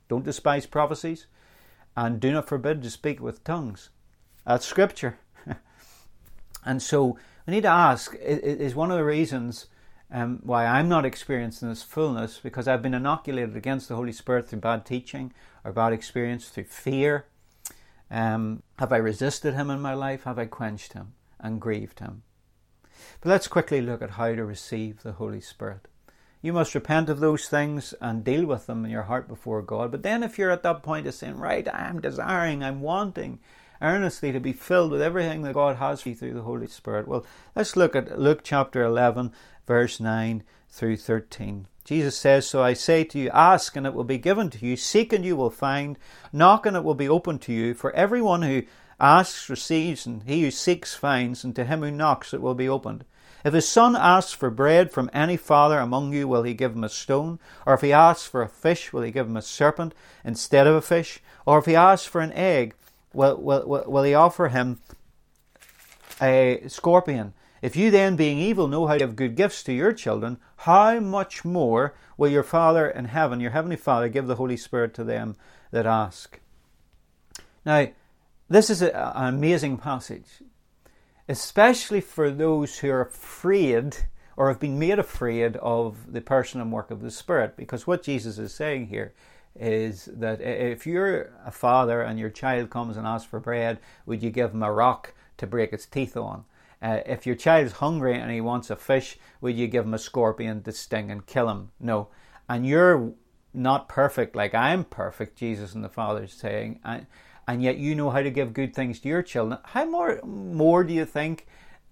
Don't 0.08 0.26
despise 0.26 0.66
prophecies, 0.66 1.26
and 1.98 2.20
do 2.20 2.32
not 2.32 2.48
forbid 2.48 2.82
to 2.84 2.90
speak 2.90 3.20
with 3.20 3.44
tongues. 3.44 3.90
That's 4.46 4.66
Scripture. 4.66 5.18
and 6.66 6.82
so 6.82 7.18
we 7.48 7.54
need 7.54 7.64
to 7.64 7.70
ask 7.70 8.16
is 8.20 8.76
one 8.76 8.92
of 8.92 8.98
the 8.98 9.04
reasons 9.04 9.68
um, 10.12 10.40
why 10.44 10.66
I'm 10.66 10.88
not 10.88 11.06
experiencing 11.06 11.70
this 11.70 11.84
fullness 11.84 12.40
because 12.42 12.68
I've 12.68 12.82
been 12.82 12.94
inoculated 12.94 13.56
against 13.56 13.90
the 13.90 13.96
Holy 13.96 14.12
Spirit 14.12 14.48
through 14.48 14.60
bad 14.60 14.86
teaching 14.86 15.34
or 15.64 15.72
bad 15.72 15.94
experience, 15.94 16.50
through 16.50 16.66
fear. 16.66 17.26
Um, 18.12 18.62
have 18.78 18.94
I 18.94 18.98
resisted 18.98 19.56
Him 19.56 19.70
in 19.70 19.82
my 19.82 19.94
life? 19.94 20.24
Have 20.24 20.38
I 20.38 20.46
quenched 20.46 20.94
Him 20.94 21.14
and 21.40 21.60
grieved 21.60 22.00
Him? 22.00 22.22
But 23.22 23.30
let's 23.30 23.48
quickly 23.48 23.82
look 23.82 24.02
at 24.02 24.12
how 24.12 24.34
to 24.34 24.46
receive 24.46 25.04
the 25.04 25.14
Holy 25.14 25.42
Spirit. 25.42 25.88
You 26.42 26.54
must 26.54 26.76
repent 26.76 27.10
of 27.10 27.20
those 27.20 27.48
things 27.48 27.94
and 28.00 28.24
deal 28.24 28.46
with 28.46 28.68
them 28.68 28.86
in 28.86 28.92
your 28.92 29.04
heart 29.04 29.28
before 29.28 29.62
God. 29.62 29.92
But 29.92 30.04
then, 30.04 30.22
if 30.22 30.38
you're 30.38 30.52
at 30.52 30.64
that 30.64 30.84
point 30.84 31.08
of 31.08 31.16
saying, 31.16 31.38
Right, 31.38 31.68
I'm 31.74 32.00
desiring, 32.00 32.64
I'm 32.64 32.82
wanting 32.82 33.40
earnestly 33.82 34.32
to 34.32 34.40
be 34.40 34.54
filled 34.54 34.92
with 34.92 35.02
everything 35.02 35.42
that 35.42 35.54
God 35.54 35.78
has 35.78 36.02
for 36.02 36.10
you 36.10 36.16
through 36.16 36.34
the 36.34 36.42
Holy 36.42 36.68
Spirit, 36.68 37.08
well, 37.08 37.26
let's 37.56 37.76
look 37.76 37.96
at 37.96 38.20
Luke 38.20 38.42
chapter 38.44 38.84
11, 38.84 39.32
verse 39.66 40.00
9 40.00 40.44
through 40.70 40.98
13. 40.98 41.68
Jesus 41.84 42.18
says, 42.18 42.48
So 42.48 42.64
I 42.64 42.74
say 42.74 43.04
to 43.06 43.20
you, 43.20 43.30
ask 43.32 43.76
and 43.76 43.86
it 43.86 43.94
will 43.94 44.04
be 44.04 44.18
given 44.18 44.50
to 44.52 44.66
you, 44.66 44.76
seek 44.76 45.14
and 45.14 45.24
you 45.24 45.36
will 45.36 45.52
find, 45.52 45.98
knock 46.34 46.66
and 46.66 46.76
it 46.76 46.84
will 46.84 46.96
be 46.96 47.10
opened 47.10 47.42
to 47.44 47.54
you. 47.54 47.74
For 47.74 47.96
everyone 47.96 48.42
who 48.42 48.64
asks 49.00 49.50
receives, 49.50 50.06
and 50.06 50.24
he 50.24 50.42
who 50.44 50.52
seeks 50.52 50.94
finds, 50.94 51.44
and 51.44 51.56
to 51.56 51.66
him 51.66 51.82
who 51.82 51.92
knocks 51.92 52.34
it 52.34 52.42
will 52.42 52.56
be 52.56 52.70
opened. 52.70 53.06
If 53.44 53.54
his 53.54 53.70
son 53.70 53.96
asks 53.96 54.32
for 54.32 54.50
bread 54.50 54.92
from 54.92 55.10
any 55.14 55.38
father 55.38 55.78
among 55.78 56.14
you, 56.14 56.28
will 56.28 56.42
he 56.42 56.56
give 56.56 56.74
him 56.74 56.84
a 56.84 56.90
stone? 56.90 57.40
Or 57.66 57.76
if 57.76 57.82
he 57.82 57.94
asks 57.94 58.26
for 58.26 58.42
a 58.42 58.50
fish, 58.50 58.92
will 58.92 59.04
he 59.04 59.12
give 59.12 59.28
him 59.28 59.38
a 59.38 59.42
serpent 59.42 59.94
instead 60.24 60.66
of 60.66 60.74
a 60.74 60.82
fish? 60.82 61.22
Or 61.46 61.60
if 61.60 61.66
he 61.66 61.76
asks 61.76 62.08
for 62.08 62.22
an 62.22 62.34
egg, 62.34 62.74
will, 63.14 63.38
will, 63.38 63.68
will, 63.68 63.84
will 63.86 64.04
he 64.04 64.16
offer 64.16 64.48
him 64.48 64.80
a 66.20 66.64
scorpion? 66.68 67.34
If 67.62 67.76
you 67.76 67.92
then, 67.92 68.16
being 68.16 68.40
evil, 68.40 68.68
know 68.68 68.88
how 68.88 68.94
to 68.94 69.00
give 69.00 69.16
good 69.16 69.36
gifts 69.36 69.64
to 69.64 69.74
your 69.74 69.94
children, 69.94 70.40
how 70.58 71.00
much 71.00 71.46
more 71.46 71.94
will 72.18 72.30
your 72.30 72.44
Father 72.44 72.90
in 72.90 73.06
heaven, 73.06 73.40
your 73.40 73.52
heavenly 73.52 73.76
Father, 73.76 74.10
give 74.10 74.26
the 74.26 74.36
Holy 74.36 74.58
Spirit 74.58 74.96
to 74.96 75.04
them 75.04 75.36
that 75.72 75.86
ask? 75.86 76.40
Now, 77.64 77.90
this 78.50 78.70
is 78.70 78.82
a, 78.82 79.14
an 79.16 79.34
amazing 79.34 79.78
passage, 79.78 80.28
especially 81.28 82.02
for 82.02 82.30
those 82.30 82.80
who 82.80 82.90
are 82.92 83.02
afraid 83.02 83.98
or 84.38 84.50
have 84.50 84.60
been 84.60 84.78
made 84.78 85.00
afraid 85.00 85.56
of 85.58 86.12
the 86.12 86.22
person 86.22 86.62
and 86.62 86.72
work 86.72 86.92
of 86.92 87.02
the 87.02 87.12
Spirit. 87.12 87.56
Because 87.56 87.88
what 87.88 88.04
Jesus 88.04 88.38
is 88.38 88.54
saying 88.54 88.88
here 88.88 89.14
is 89.58 90.06
that 90.12 90.42
if 90.42 90.86
you're 90.86 91.34
a 91.46 91.52
father 91.52 92.02
and 92.02 92.20
your 92.20 92.30
child 92.30 92.70
comes 92.70 92.98
and 92.98 93.08
asks 93.08 93.30
for 93.30 93.40
bread, 93.40 93.80
would 94.06 94.22
you 94.22 94.30
give 94.30 94.52
him 94.52 94.64
a 94.64 94.72
rock 94.72 95.14
to 95.38 95.48
break 95.48 95.72
its 95.72 95.86
teeth 95.86 96.18
on? 96.18 96.44
Uh, 96.82 97.00
if 97.06 97.26
your 97.26 97.36
child 97.36 97.66
is 97.66 97.72
hungry 97.74 98.16
and 98.16 98.30
he 98.30 98.42
wants 98.42 98.70
a 98.70 98.76
fish, 98.76 99.18
would 99.40 99.56
you 99.56 99.68
give 99.68 99.86
him 99.86 99.94
a 99.94 100.00
scorpion 100.00 100.62
to 100.62 100.72
sting 100.72 101.10
and 101.10 101.26
kill 101.26 101.50
him? 101.50 101.72
No. 101.80 102.10
And 102.50 102.66
you're 102.66 103.14
not 103.54 103.88
perfect 103.88 104.36
like 104.36 104.54
I'm 104.54 104.84
perfect, 104.84 105.38
Jesus 105.38 105.74
and 105.74 105.84
the 105.84 105.90
Father 105.90 106.26
is 106.26 106.34
saying, 106.34 106.82
and 107.48 107.62
yet 107.62 107.78
you 107.78 107.96
know 107.96 108.10
how 108.10 108.22
to 108.22 108.32
give 108.32 108.54
good 108.54 108.74
things 108.74 109.00
to 109.00 109.08
your 109.08 109.22
children. 109.22 109.60
How 109.64 109.86
more, 109.86 110.20
more 110.24 110.84
do 110.84 110.94
you 110.94 111.06
think 111.06 111.46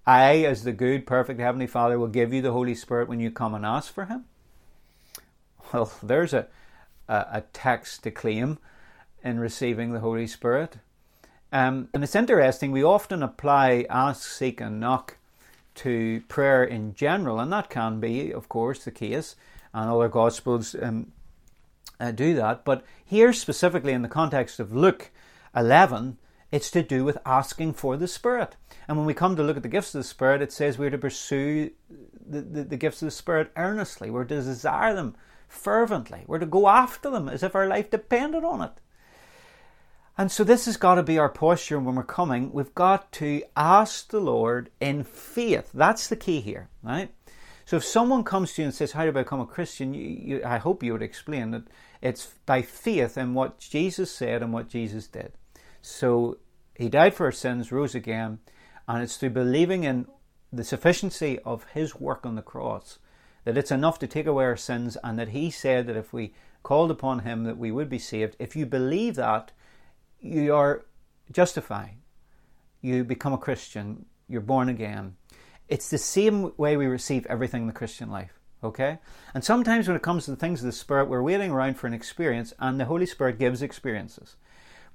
I, 0.06 0.38
as 0.44 0.64
the 0.64 0.72
good, 0.72 1.06
perfect 1.06 1.40
Heavenly 1.40 1.66
Father, 1.66 1.98
will 1.98 2.08
give 2.08 2.32
you 2.32 2.42
the 2.42 2.52
Holy 2.52 2.74
Spirit 2.74 3.08
when 3.08 3.20
you 3.20 3.30
come 3.30 3.54
and 3.54 3.64
ask 3.64 3.92
for 3.92 4.06
Him? 4.06 4.24
Well, 5.72 5.92
there's 6.02 6.34
a, 6.34 6.46
a, 7.08 7.26
a 7.32 7.44
text 7.52 8.02
to 8.02 8.10
claim 8.10 8.58
in 9.22 9.40
receiving 9.40 9.92
the 9.92 10.00
Holy 10.00 10.26
Spirit. 10.26 10.76
Um, 11.52 11.88
and 11.94 12.02
it's 12.02 12.16
interesting, 12.16 12.72
we 12.72 12.82
often 12.82 13.22
apply 13.22 13.86
ask, 13.88 14.28
seek, 14.28 14.60
and 14.60 14.80
knock 14.80 15.16
to 15.76 16.22
prayer 16.28 16.64
in 16.64 16.94
general, 16.94 17.40
and 17.40 17.52
that 17.52 17.70
can 17.70 18.00
be, 18.00 18.32
of 18.32 18.48
course, 18.48 18.84
the 18.84 18.90
case, 18.90 19.36
and 19.72 19.90
other 19.90 20.08
Gospels 20.08 20.76
um, 20.80 21.12
uh, 21.98 22.10
do 22.10 22.34
that. 22.34 22.64
But 22.64 22.84
here, 23.04 23.32
specifically 23.32 23.92
in 23.92 24.02
the 24.02 24.08
context 24.08 24.60
of 24.60 24.74
Luke 24.74 25.10
11, 25.54 26.18
it's 26.50 26.70
to 26.70 26.82
do 26.82 27.04
with 27.04 27.18
asking 27.26 27.72
for 27.74 27.96
the 27.96 28.08
Spirit. 28.08 28.56
And 28.86 28.96
when 28.96 29.06
we 29.06 29.14
come 29.14 29.36
to 29.36 29.42
look 29.42 29.56
at 29.56 29.62
the 29.62 29.68
gifts 29.68 29.94
of 29.94 30.00
the 30.00 30.08
Spirit, 30.08 30.42
it 30.42 30.52
says 30.52 30.78
we're 30.78 30.90
to 30.90 30.98
pursue 30.98 31.70
the, 32.26 32.40
the, 32.40 32.64
the 32.64 32.76
gifts 32.76 33.02
of 33.02 33.06
the 33.06 33.12
Spirit 33.12 33.50
earnestly, 33.56 34.10
we're 34.10 34.24
to 34.24 34.42
desire 34.42 34.94
them 34.94 35.16
fervently, 35.48 36.24
we're 36.26 36.38
to 36.38 36.46
go 36.46 36.68
after 36.68 37.10
them 37.10 37.28
as 37.28 37.42
if 37.42 37.54
our 37.54 37.66
life 37.66 37.90
depended 37.90 38.44
on 38.44 38.62
it. 38.62 38.72
And 40.16 40.30
so 40.30 40.44
this 40.44 40.66
has 40.66 40.76
got 40.76 40.94
to 40.94 41.02
be 41.02 41.18
our 41.18 41.28
posture 41.28 41.80
when 41.80 41.96
we're 41.96 42.04
coming. 42.04 42.52
We've 42.52 42.74
got 42.74 43.10
to 43.12 43.42
ask 43.56 44.10
the 44.10 44.20
Lord 44.20 44.70
in 44.80 45.02
faith. 45.02 45.70
That's 45.74 46.06
the 46.06 46.14
key 46.14 46.40
here, 46.40 46.68
right? 46.84 47.10
So 47.64 47.78
if 47.78 47.84
someone 47.84 48.22
comes 48.22 48.52
to 48.52 48.62
you 48.62 48.66
and 48.66 48.74
says, 48.74 48.92
How 48.92 49.02
do 49.02 49.08
I 49.08 49.22
become 49.22 49.40
a 49.40 49.46
Christian? 49.46 49.92
You, 49.92 50.02
you, 50.02 50.42
I 50.44 50.58
hope 50.58 50.82
you 50.82 50.92
would 50.92 51.02
explain 51.02 51.50
that 51.50 51.64
it's 52.00 52.34
by 52.46 52.62
faith 52.62 53.18
in 53.18 53.34
what 53.34 53.58
Jesus 53.58 54.10
said 54.12 54.42
and 54.42 54.52
what 54.52 54.68
Jesus 54.68 55.08
did. 55.08 55.32
So 55.86 56.38
he 56.74 56.88
died 56.88 57.12
for 57.12 57.26
our 57.26 57.32
sins, 57.32 57.70
rose 57.70 57.94
again, 57.94 58.38
and 58.88 59.02
it's 59.02 59.18
through 59.18 59.30
believing 59.30 59.84
in 59.84 60.06
the 60.50 60.64
sufficiency 60.64 61.38
of 61.40 61.66
his 61.74 61.94
work 61.94 62.24
on 62.24 62.36
the 62.36 62.42
cross 62.42 62.98
that 63.44 63.58
it's 63.58 63.70
enough 63.70 63.98
to 63.98 64.06
take 64.06 64.26
away 64.26 64.44
our 64.44 64.56
sins, 64.56 64.96
and 65.04 65.18
that 65.18 65.28
he 65.28 65.50
said 65.50 65.86
that 65.86 65.96
if 65.96 66.10
we 66.10 66.32
called 66.62 66.90
upon 66.90 67.18
him 67.18 67.44
that 67.44 67.58
we 67.58 67.70
would 67.70 67.90
be 67.90 67.98
saved. 67.98 68.34
If 68.38 68.56
you 68.56 68.64
believe 68.64 69.16
that, 69.16 69.52
you 70.20 70.54
are 70.54 70.86
justified. 71.30 71.96
You 72.80 73.04
become 73.04 73.34
a 73.34 73.38
Christian. 73.38 74.06
You're 74.26 74.40
born 74.40 74.70
again. 74.70 75.16
It's 75.68 75.90
the 75.90 75.98
same 75.98 76.52
way 76.56 76.78
we 76.78 76.86
receive 76.86 77.26
everything 77.26 77.62
in 77.62 77.66
the 77.66 77.74
Christian 77.74 78.10
life. 78.10 78.40
Okay? 78.62 79.00
And 79.34 79.44
sometimes 79.44 79.86
when 79.86 79.98
it 79.98 80.02
comes 80.02 80.24
to 80.24 80.30
the 80.30 80.38
things 80.38 80.60
of 80.60 80.66
the 80.66 80.72
Spirit, 80.72 81.10
we're 81.10 81.22
waiting 81.22 81.50
around 81.50 81.74
for 81.74 81.86
an 81.86 81.92
experience, 81.92 82.54
and 82.58 82.80
the 82.80 82.86
Holy 82.86 83.04
Spirit 83.04 83.38
gives 83.38 83.60
experiences. 83.60 84.36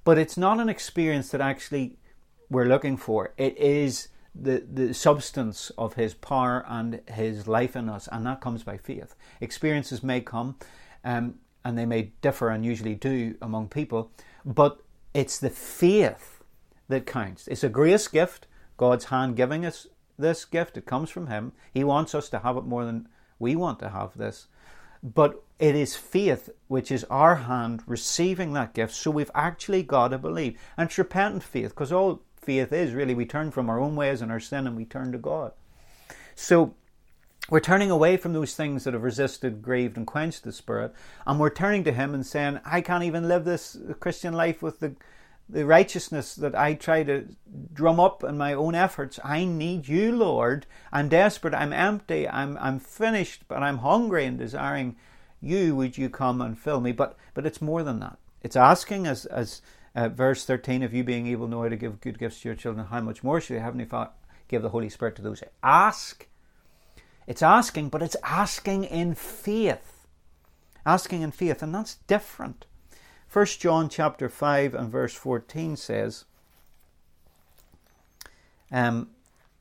But 0.04 0.18
it's 0.18 0.36
not 0.36 0.60
an 0.60 0.68
experience 0.68 1.30
that 1.30 1.40
actually 1.40 1.98
we're 2.48 2.66
looking 2.66 2.96
for. 2.96 3.32
It 3.36 3.56
is 3.58 4.08
the, 4.34 4.64
the 4.72 4.94
substance 4.94 5.70
of 5.76 5.94
His 5.94 6.14
power 6.14 6.64
and 6.68 7.00
His 7.08 7.46
life 7.46 7.76
in 7.76 7.88
us, 7.88 8.08
and 8.10 8.24
that 8.26 8.40
comes 8.40 8.62
by 8.62 8.76
faith. 8.76 9.14
Experiences 9.40 10.02
may 10.02 10.20
come, 10.20 10.56
um, 11.04 11.34
and 11.64 11.76
they 11.76 11.86
may 11.86 12.12
differ, 12.22 12.50
and 12.50 12.64
usually 12.64 12.94
do 12.94 13.36
among 13.42 13.68
people, 13.68 14.10
but 14.44 14.80
it's 15.12 15.38
the 15.38 15.50
faith 15.50 16.42
that 16.88 17.06
counts. 17.06 17.48
It's 17.48 17.64
a 17.64 17.68
grace 17.68 18.08
gift, 18.08 18.46
God's 18.76 19.06
hand 19.06 19.36
giving 19.36 19.66
us 19.66 19.86
this 20.18 20.44
gift. 20.44 20.76
It 20.76 20.86
comes 20.86 21.10
from 21.10 21.26
Him. 21.26 21.52
He 21.72 21.84
wants 21.84 22.14
us 22.14 22.28
to 22.30 22.40
have 22.40 22.56
it 22.56 22.64
more 22.64 22.84
than 22.84 23.08
we 23.38 23.56
want 23.56 23.78
to 23.80 23.90
have 23.90 24.16
this. 24.16 24.46
But 25.02 25.42
it 25.58 25.74
is 25.74 25.96
faith 25.96 26.50
which 26.68 26.90
is 26.90 27.04
our 27.04 27.36
hand 27.36 27.82
receiving 27.86 28.52
that 28.54 28.74
gift. 28.74 28.94
So 28.94 29.10
we've 29.10 29.30
actually 29.34 29.82
got 29.82 30.08
to 30.08 30.18
believe. 30.18 30.58
And 30.76 30.88
it's 30.88 30.98
repentant 30.98 31.42
faith, 31.42 31.70
because 31.70 31.92
all 31.92 32.22
faith 32.36 32.72
is 32.72 32.92
really 32.92 33.14
we 33.14 33.26
turn 33.26 33.50
from 33.50 33.68
our 33.68 33.78
own 33.78 33.96
ways 33.96 34.22
and 34.22 34.32
our 34.32 34.40
sin 34.40 34.66
and 34.66 34.76
we 34.76 34.84
turn 34.84 35.12
to 35.12 35.18
God. 35.18 35.52
So 36.34 36.74
we're 37.50 37.60
turning 37.60 37.90
away 37.90 38.16
from 38.16 38.32
those 38.32 38.54
things 38.54 38.84
that 38.84 38.94
have 38.94 39.02
resisted, 39.02 39.62
grieved, 39.62 39.96
and 39.96 40.06
quenched 40.06 40.44
the 40.44 40.52
Spirit, 40.52 40.94
and 41.26 41.40
we're 41.40 41.50
turning 41.50 41.82
to 41.84 41.92
Him 41.92 42.14
and 42.14 42.24
saying, 42.24 42.60
I 42.64 42.80
can't 42.80 43.04
even 43.04 43.28
live 43.28 43.44
this 43.44 43.76
Christian 43.98 44.34
life 44.34 44.62
with 44.62 44.80
the, 44.80 44.94
the 45.52 45.66
righteousness 45.66 46.34
that 46.36 46.54
I 46.54 46.74
try 46.74 47.02
to 47.02 47.26
drum 47.72 47.98
up 47.98 48.22
in 48.22 48.38
my 48.38 48.52
own 48.52 48.74
efforts. 48.74 49.18
I 49.24 49.44
need 49.44 49.88
you, 49.88 50.14
Lord. 50.14 50.66
I'm 50.92 51.08
desperate. 51.08 51.54
I'm 51.54 51.72
empty. 51.72 52.28
I'm, 52.28 52.56
I'm 52.58 52.78
finished, 52.78 53.44
but 53.48 53.62
I'm 53.62 53.78
hungry 53.78 54.24
and 54.24 54.38
desiring 54.38 54.96
you. 55.40 55.74
Would 55.76 55.98
you 55.98 56.08
come 56.08 56.40
and 56.40 56.58
fill 56.58 56.80
me? 56.80 56.92
But, 56.92 57.16
but 57.34 57.46
it's 57.46 57.60
more 57.60 57.82
than 57.82 58.00
that. 58.00 58.18
It's 58.42 58.56
asking, 58.56 59.06
as, 59.06 59.26
as 59.26 59.62
uh, 59.94 60.08
verse 60.08 60.44
13, 60.44 60.82
of 60.82 60.94
you 60.94 61.04
being 61.04 61.26
able 61.26 61.48
know 61.48 61.62
how 61.62 61.68
to 61.68 61.76
give 61.76 62.00
good 62.00 62.18
gifts 62.18 62.40
to 62.42 62.48
your 62.48 62.56
children, 62.56 62.86
how 62.86 63.00
much 63.00 63.22
more 63.22 63.40
should 63.40 63.56
the 63.56 63.60
Heavenly 63.60 63.84
Father 63.84 64.12
give 64.48 64.62
the 64.62 64.70
Holy 64.70 64.88
Spirit 64.88 65.16
to 65.16 65.22
those 65.22 65.42
ask? 65.62 66.26
It's 67.26 67.42
asking, 67.42 67.90
but 67.90 68.02
it's 68.02 68.16
asking 68.22 68.84
in 68.84 69.14
faith. 69.14 70.06
Asking 70.86 71.22
in 71.22 71.30
faith, 71.30 71.62
and 71.62 71.74
that's 71.74 71.96
different. 72.06 72.66
1 73.32 73.46
John 73.60 73.88
chapter 73.88 74.28
5 74.28 74.74
and 74.74 74.90
verse 74.90 75.14
14 75.14 75.76
says, 75.76 76.24
um, 78.72 79.10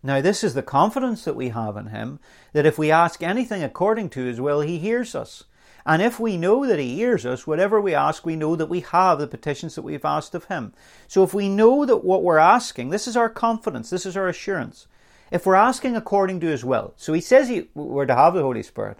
Now 0.01 0.21
this 0.21 0.43
is 0.43 0.55
the 0.55 0.63
confidence 0.63 1.23
that 1.25 1.35
we 1.35 1.49
have 1.49 1.77
in 1.77 1.87
him, 1.87 2.19
that 2.53 2.65
if 2.65 2.79
we 2.79 2.89
ask 2.89 3.21
anything 3.21 3.63
according 3.63 4.09
to 4.09 4.23
his 4.23 4.41
will, 4.41 4.61
he 4.61 4.79
hears 4.79 5.13
us. 5.13 5.43
And 5.85 6.01
if 6.01 6.19
we 6.19 6.35
know 6.35 6.65
that 6.65 6.79
he 6.79 6.95
hears 6.95 7.27
us, 7.27 7.45
whatever 7.45 7.79
we 7.79 7.93
ask, 7.93 8.25
we 8.25 8.35
know 8.35 8.55
that 8.55 8.69
we 8.69 8.81
have 8.81 9.19
the 9.19 9.27
petitions 9.27 9.75
that 9.75 9.83
we've 9.83 10.03
asked 10.03 10.33
of 10.33 10.45
him. 10.45 10.73
So 11.07 11.23
if 11.23 11.33
we 11.33 11.47
know 11.47 11.85
that 11.85 12.03
what 12.03 12.23
we're 12.23 12.37
asking, 12.39 12.89
this 12.89 13.07
is 13.07 13.15
our 13.15 13.29
confidence, 13.29 13.91
this 13.91 14.05
is 14.05 14.17
our 14.17 14.27
assurance, 14.27 14.87
if 15.29 15.45
we're 15.45 15.53
asking 15.53 15.95
according 15.95 16.39
to 16.39 16.47
his 16.47 16.65
will, 16.65 16.95
so 16.97 17.13
he 17.13 17.21
says 17.21 17.49
he, 17.49 17.69
we're 17.75 18.07
to 18.07 18.15
have 18.15 18.33
the 18.33 18.41
Holy 18.41 18.63
Spirit, 18.63 18.97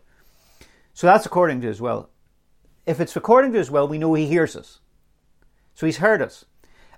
so 0.93 1.07
that's 1.07 1.25
according 1.25 1.61
to 1.61 1.67
his 1.67 1.81
will. 1.81 2.09
If 2.85 2.99
it's 2.99 3.15
according 3.15 3.53
to 3.53 3.57
his 3.57 3.71
will, 3.71 3.87
we 3.87 3.97
know 3.97 4.13
he 4.13 4.27
hears 4.27 4.55
us. 4.55 4.79
So 5.75 5.85
he's 5.85 5.97
heard 5.97 6.21
us. 6.21 6.45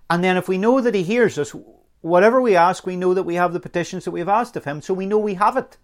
And 0.10 0.24
then 0.24 0.38
if 0.38 0.48
we 0.48 0.58
know 0.58 0.82
that 0.82 0.96
he 0.96 1.04
hears 1.04 1.38
us, 1.38 1.56
whatever 2.02 2.42
we 2.42 2.56
ask, 2.56 2.86
we 2.86 2.96
know 2.96 3.14
that 3.14 3.24
we 3.24 3.36
have 3.36 3.54
the 3.54 3.60
petitions 3.60 4.06
that 4.06 4.12
we've 4.12 4.28
asked 4.28 4.56
of 4.56 4.66
him, 4.66 4.82
so 4.82 4.94
we 4.94 5.06
know 5.06 5.18
we 5.18 5.36
have 5.36 5.58
it. 5.58 5.78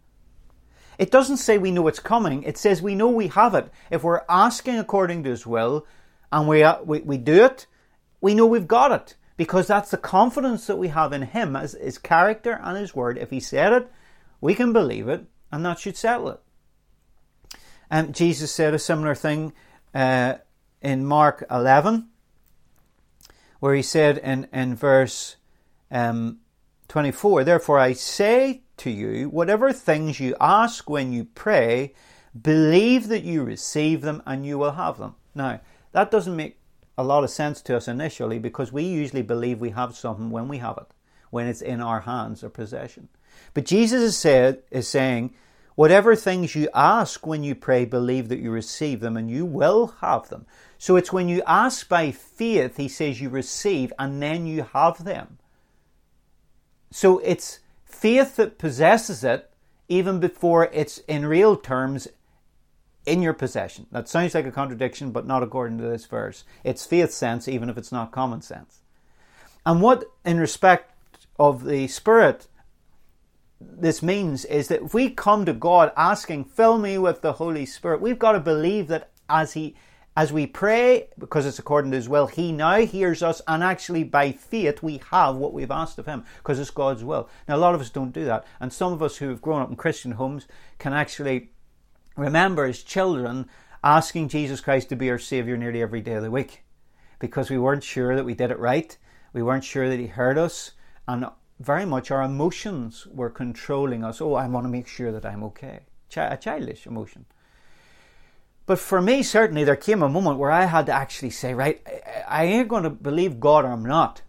It 0.98 1.12
doesn't 1.12 1.38
say 1.38 1.58
we 1.58 1.72
know 1.72 1.88
it's 1.88 2.00
coming, 2.00 2.44
it 2.44 2.58
says 2.58 2.82
we 2.82 2.96
know 2.96 3.10
we 3.10 3.27
have 3.27 3.54
it. 3.54 3.70
If 3.92 4.04
we're 4.04 4.24
asking 4.27 4.80
according 4.80 5.24
to 5.24 5.30
his 5.30 5.46
will 5.46 5.86
and 6.32 6.48
we, 6.48 6.66
we, 6.84 7.01
we 7.01 7.18
do 7.18 7.46
it, 7.46 7.68
we 8.20 8.34
know 8.34 8.46
we've 8.46 8.68
got 8.68 8.92
it 8.92 9.16
because 9.38 9.68
that's 9.68 9.92
the 9.92 9.98
confidence 9.98 10.68
that 10.68 10.77
we 10.77 10.89
have 10.89 11.13
in 11.13 11.22
Him 11.22 11.56
as 11.56 11.74
His 11.74 12.00
character 12.00 12.60
and 12.62 12.77
His 12.77 12.96
word. 12.96 13.18
If 13.18 13.30
He 13.30 13.39
said 13.39 13.72
it, 13.72 13.92
we 14.42 14.56
can 14.56 14.74
believe 14.74 15.08
it, 15.08 15.25
and 15.51 15.63
that 15.66 15.80
should 15.80 15.96
settle 15.96 16.30
it. 16.30 16.39
And 17.89 18.13
Jesus 18.13 18.51
said 18.51 18.74
a 18.74 18.80
similar 18.80 19.16
thing 19.16 19.54
uh, 19.98 20.38
in 20.80 21.04
Mark 21.04 21.44
11, 21.50 22.08
where 23.60 23.74
He 23.74 23.82
said 23.82 24.20
in, 24.20 24.48
in 24.54 24.75
verse 24.75 25.38
um, 25.89 26.38
24, 26.88 27.44
Therefore 27.44 27.80
I 27.80 27.94
say 27.94 28.62
to 28.77 28.92
you, 28.92 29.27
whatever 29.30 29.74
things 29.74 30.20
you 30.20 30.36
ask 30.39 30.88
when 30.88 31.12
you 31.12 31.25
pray, 31.25 31.96
believe 32.39 33.08
that 33.08 33.24
you 33.24 33.44
receive 33.44 34.01
them 34.01 34.22
and 34.27 34.46
you 34.46 34.60
will 34.60 34.74
have 34.74 35.00
them. 35.00 35.16
Now, 35.34 35.62
that 35.94 36.12
doesn't 36.12 36.36
make 36.36 36.60
a 36.96 37.04
lot 37.04 37.24
of 37.24 37.32
sense 37.32 37.63
to 37.63 37.75
us 37.75 37.88
initially 37.88 38.38
because 38.38 38.72
we 38.72 38.84
usually 38.84 39.24
believe 39.24 39.60
we 39.60 39.72
have 39.72 39.96
something 39.96 40.30
when 40.30 40.48
we 40.48 40.60
have 40.60 40.77
it, 40.77 40.94
when 41.32 41.48
it's 41.48 41.62
in 41.62 41.82
our 41.82 42.01
hands 42.01 42.44
or 42.44 42.50
possession. 42.50 43.10
But 43.56 43.66
Jesus 43.66 44.04
is, 44.04 44.18
said, 44.18 44.62
is 44.70 44.88
saying, 44.88 45.34
whatever 45.77 46.15
things 46.15 46.55
you 46.55 46.67
ask 46.74 47.27
when 47.27 47.43
you 47.43 47.53
pray, 47.53 47.86
believe 47.86 48.29
that 48.29 48.39
you 48.39 48.50
receive 48.50 49.00
them 49.00 49.15
and 49.15 49.29
you 49.29 49.46
will 49.46 49.93
have 50.01 50.27
them. 50.27 50.43
So 50.79 50.96
it's 50.96 51.13
when 51.13 51.29
you 51.29 51.43
ask 51.46 51.88
by 51.88 52.10
faith, 52.10 52.77
he 52.77 52.88
says 52.88 53.22
you 53.22 53.29
receive 53.29 53.93
and 54.00 54.19
then 54.19 54.48
you 54.48 54.65
have 54.74 55.05
them. 55.05 55.38
So 56.89 57.19
it's 57.19 57.60
faith 57.86 58.38
that 58.38 58.57
possesses 58.57 59.24
it 59.24 59.51
even 59.88 60.19
before 60.19 60.67
it's 60.74 60.98
in 61.07 61.27
real 61.27 61.55
terms 61.55 62.07
in 63.05 63.22
your 63.22 63.34
possession. 63.34 63.86
That 63.91 64.10
sounds 64.10 64.34
like 64.34 64.48
a 64.48 64.51
contradiction, 64.51 65.12
but 65.12 65.27
not 65.27 65.43
according 65.43 65.77
to 65.77 65.84
this 65.84 66.07
verse. 66.07 66.43
It's 66.63 66.88
faith 66.88 67.12
sense, 67.12 67.48
even 67.48 67.69
if 67.69 67.77
it's 67.77 67.91
not 67.91 68.12
common 68.12 68.41
sense. 68.41 68.81
And 69.63 69.79
what, 69.84 70.05
in 70.25 70.39
respect 70.39 70.91
of 71.38 71.65
the 71.65 71.88
Spirit, 71.88 72.48
this 73.60 74.04
means 74.04 74.46
is 74.46 74.68
that 74.68 74.84
if 74.84 74.94
we 74.94 75.10
come 75.10 75.46
to 75.46 75.54
God 75.54 75.92
asking, 75.98 76.46
fill 76.46 76.78
me 76.78 76.98
with 76.98 77.22
the 77.22 77.34
Holy 77.34 77.66
Spirit, 77.66 78.02
we've 78.02 78.20
got 78.20 78.34
to 78.34 78.40
believe 78.40 78.88
that 78.88 79.12
as 79.30 79.54
He 79.54 79.76
as 80.16 80.34
we 80.34 80.48
pray, 80.48 81.10
because 81.20 81.46
it's 81.46 81.60
according 81.60 81.92
to 81.92 81.98
His 81.98 82.10
will, 82.10 82.26
He 82.26 82.52
now 82.52 82.80
hears 82.80 83.22
us, 83.22 83.40
and 83.48 83.64
actually 83.64 84.04
by 84.04 84.32
faith 84.32 84.82
we 84.82 85.00
have 85.12 85.36
what 85.36 85.54
we've 85.54 85.70
asked 85.70 86.00
of 86.00 86.08
Him, 86.08 86.24
because 86.38 86.58
it's 86.58 86.72
God's 86.72 87.04
will. 87.04 87.30
Now, 87.48 87.56
a 87.56 87.58
lot 87.58 87.76
of 87.76 87.82
us 87.82 87.92
don't 87.92 88.14
do 88.14 88.26
that, 88.26 88.44
and 88.60 88.74
some 88.74 88.92
of 88.92 89.04
us 89.04 89.18
who 89.18 89.30
have 89.30 89.44
grown 89.44 89.62
up 89.62 89.70
in 89.70 89.76
Christian 89.76 90.14
homes 90.14 90.48
can 90.80 90.92
actually 90.92 91.52
remember 92.16 92.66
as 92.66 92.82
children 92.82 93.48
asking 93.84 94.30
Jesus 94.30 94.60
Christ 94.60 94.90
to 94.90 94.96
be 94.96 95.12
our 95.12 95.20
Savior 95.20 95.56
nearly 95.56 95.84
every 95.84 96.02
day 96.02 96.14
of 96.14 96.24
the 96.24 96.32
week 96.32 96.64
because 97.20 97.50
we 97.50 97.58
weren't 97.58 97.84
sure 97.84 98.16
that 98.16 98.26
we 98.26 98.34
did 98.34 98.52
it 98.52 98.60
right. 98.60 98.98
We 99.34 99.44
weren't 99.44 99.64
sure 99.64 99.88
that 99.88 100.00
He 100.00 100.08
heard 100.08 100.38
us. 100.38 100.72
And 101.08 101.28
very 101.60 101.86
much 101.86 102.12
our 102.12 102.22
emotions 102.22 103.08
were 103.08 103.30
controlling 103.30 104.04
us. 104.04 104.22
Oh, 104.22 104.36
I 104.36 104.48
want 104.48 104.66
to 104.66 104.70
make 104.70 104.88
sure 104.88 105.12
that 105.12 105.26
I'm 105.26 105.44
okay. 105.46 105.82
Ch- 106.10 106.18
a 106.18 106.38
childish 106.40 106.86
emotion. 106.86 107.26
But 108.66 108.80
for 108.80 109.02
me, 109.02 109.24
certainly, 109.24 109.64
there 109.64 109.78
came 109.78 110.04
a 110.04 110.10
moment 110.10 110.38
where 110.38 110.52
I 110.52 110.66
had 110.66 110.86
to 110.88 110.92
actually 110.92 111.30
say, 111.30 111.54
right, 111.54 111.82
I 112.28 112.44
ain't 112.44 112.68
going 112.68 112.84
to 112.84 112.90
believe 112.90 113.40
God 113.40 113.66
or 113.66 113.70
I'm 113.72 113.86
not. 113.86 114.22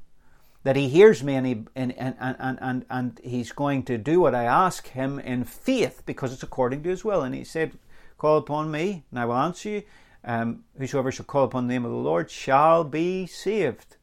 That 0.62 0.76
He 0.76 0.88
hears 0.88 1.22
me 1.22 1.34
and, 1.34 1.46
he, 1.46 1.64
and, 1.74 1.92
and, 1.98 2.14
and, 2.18 2.58
and, 2.60 2.84
and 2.88 3.20
He's 3.22 3.52
going 3.52 3.82
to 3.84 3.98
do 3.98 4.20
what 4.20 4.34
I 4.34 4.44
ask 4.44 4.88
Him 4.88 5.18
in 5.18 5.44
faith 5.44 6.02
because 6.06 6.32
it's 6.32 6.42
according 6.42 6.82
to 6.84 6.90
His 6.90 7.04
will. 7.04 7.22
And 7.22 7.34
He 7.34 7.44
said, 7.44 7.72
Call 8.16 8.38
upon 8.38 8.70
me 8.70 9.04
and 9.10 9.18
I 9.18 9.24
will 9.24 9.36
answer 9.36 9.68
you. 9.68 9.82
Um, 10.24 10.64
whosoever 10.76 11.12
shall 11.12 11.24
call 11.24 11.44
upon 11.44 11.66
the 11.66 11.74
name 11.74 11.84
of 11.84 11.90
the 11.90 11.96
Lord 11.96 12.30
shall 12.30 12.84
be 12.84 13.26
saved. 13.26 13.96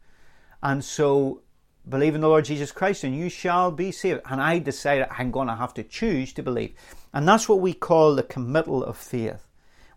And 0.64 0.84
so 0.84 1.42
believe 1.88 2.16
in 2.16 2.22
the 2.22 2.28
Lord 2.28 2.46
Jesus 2.46 2.72
Christ 2.72 3.04
and 3.04 3.16
you 3.16 3.30
shall 3.30 3.72
be 3.72 3.92
saved. 3.92 4.22
And 4.26 4.42
I 4.42 4.60
decided 4.60 5.08
I'm 5.12 5.32
going 5.32 5.48
to 5.48 5.56
have 5.56 5.74
to 5.76 5.84
choose 5.84 6.34
to 6.34 6.44
believe. 6.44 6.74
And 7.14 7.28
that's 7.28 7.48
what 7.48 7.60
we 7.60 7.74
call 7.74 8.16
the 8.16 8.24
committal 8.24 8.84
of 8.84 8.98
faith, 8.98 9.48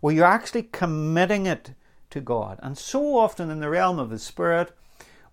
where 0.01 0.13
you're 0.13 0.25
actually 0.25 0.63
committing 0.63 1.45
it 1.45 1.73
to 2.11 2.21
God. 2.21 2.59
And 2.61 2.77
so 2.77 3.17
often 3.17 3.49
in 3.49 3.59
the 3.59 3.69
realm 3.69 3.99
of 3.99 4.09
the 4.09 4.19
Spirit, 4.19 4.71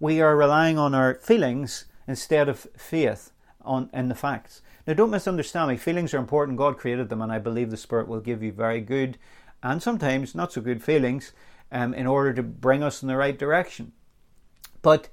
we 0.01 0.21
are 0.21 0.37
relying 0.37 0.79
on 0.79 0.95
our 0.95 1.15
feelings 1.15 1.87
instead 2.07 2.49
of 2.49 2.67
faith 2.77 3.33
on 3.63 3.91
in 3.93 4.09
the 4.09 4.15
facts. 4.15 4.63
Now, 4.87 4.95
don't 4.95 5.11
misunderstand 5.11 5.71
me. 5.71 5.77
Feelings 5.77 6.15
are 6.15 6.19
important. 6.19 6.59
God 6.59 6.79
created 6.79 7.09
them, 7.09 7.21
and 7.21 7.33
I 7.33 7.39
believe 7.39 7.71
the 7.71 7.77
Spirit 7.77 8.07
will 8.07 8.21
give 8.21 8.43
you 8.43 8.53
very 8.53 8.81
good 8.81 9.19
and 9.63 9.83
sometimes 9.83 10.35
not 10.35 10.53
so 10.53 10.61
good 10.61 10.83
feelings 10.83 11.33
um, 11.73 11.93
in 11.95 12.07
order 12.07 12.33
to 12.35 12.43
bring 12.43 12.83
us 12.83 13.03
in 13.03 13.09
the 13.09 13.17
right 13.17 13.37
direction. 13.37 13.93
But 14.83 15.09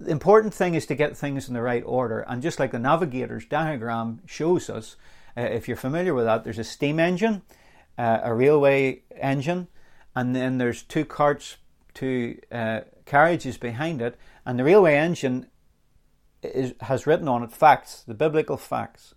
the 0.00 0.10
important 0.10 0.54
thing 0.54 0.74
is 0.74 0.86
to 0.86 0.94
get 0.94 1.16
things 1.16 1.46
in 1.46 1.54
the 1.54 1.62
right 1.62 1.82
order. 1.84 2.20
And 2.20 2.42
just 2.42 2.58
like 2.58 2.72
the 2.72 2.78
navigator's 2.78 3.44
diagram 3.44 4.22
shows 4.26 4.70
us, 4.70 4.96
uh, 5.36 5.42
if 5.42 5.68
you're 5.68 5.76
familiar 5.76 6.14
with 6.14 6.24
that, 6.24 6.42
there's 6.42 6.58
a 6.58 6.64
steam 6.64 6.98
engine, 6.98 7.42
uh, 7.98 8.20
a 8.22 8.34
railway 8.34 9.02
engine, 9.16 9.68
and 10.16 10.34
then 10.34 10.58
there's 10.58 10.82
two 10.82 11.04
carts, 11.04 11.58
two 11.94 12.38
uh, 12.50 12.80
carriages 13.04 13.58
behind 13.58 14.00
it. 14.00 14.16
And 14.46 14.58
the 14.58 14.64
railway 14.64 14.96
engine 14.96 15.46
is, 16.42 16.74
has 16.80 17.06
written 17.06 17.28
on 17.28 17.42
it 17.42 17.52
facts, 17.52 18.02
the 18.06 18.14
biblical 18.14 18.56
facts. 18.56 19.14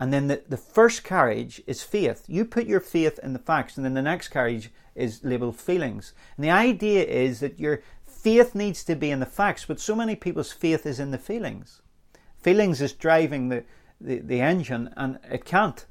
And 0.00 0.12
then 0.12 0.26
the, 0.28 0.42
the 0.48 0.56
first 0.56 1.04
carriage 1.04 1.62
is 1.66 1.82
faith. 1.82 2.24
You 2.26 2.44
put 2.44 2.66
your 2.66 2.80
faith 2.80 3.20
in 3.22 3.34
the 3.34 3.38
facts, 3.38 3.76
and 3.76 3.84
then 3.84 3.94
the 3.94 4.02
next 4.02 4.28
carriage 4.28 4.70
is 4.94 5.22
labeled 5.22 5.56
feelings. 5.56 6.12
And 6.36 6.44
the 6.44 6.50
idea 6.50 7.04
is 7.04 7.40
that 7.40 7.60
your 7.60 7.82
faith 8.22 8.54
needs 8.54 8.84
to 8.84 8.94
be 8.94 9.10
in 9.10 9.20
the 9.20 9.26
facts, 9.26 9.64
but 9.66 9.80
so 9.80 9.96
many 9.96 10.14
people's 10.14 10.52
faith 10.52 10.86
is 10.86 11.00
in 11.00 11.10
the 11.10 11.18
feelings. 11.18 11.82
Feelings 12.38 12.80
is 12.80 12.92
driving 12.92 13.48
the, 13.48 13.64
the, 14.00 14.18
the 14.20 14.40
engine, 14.40 14.94
and 14.96 15.18
it 15.28 15.44
can't. 15.44 15.84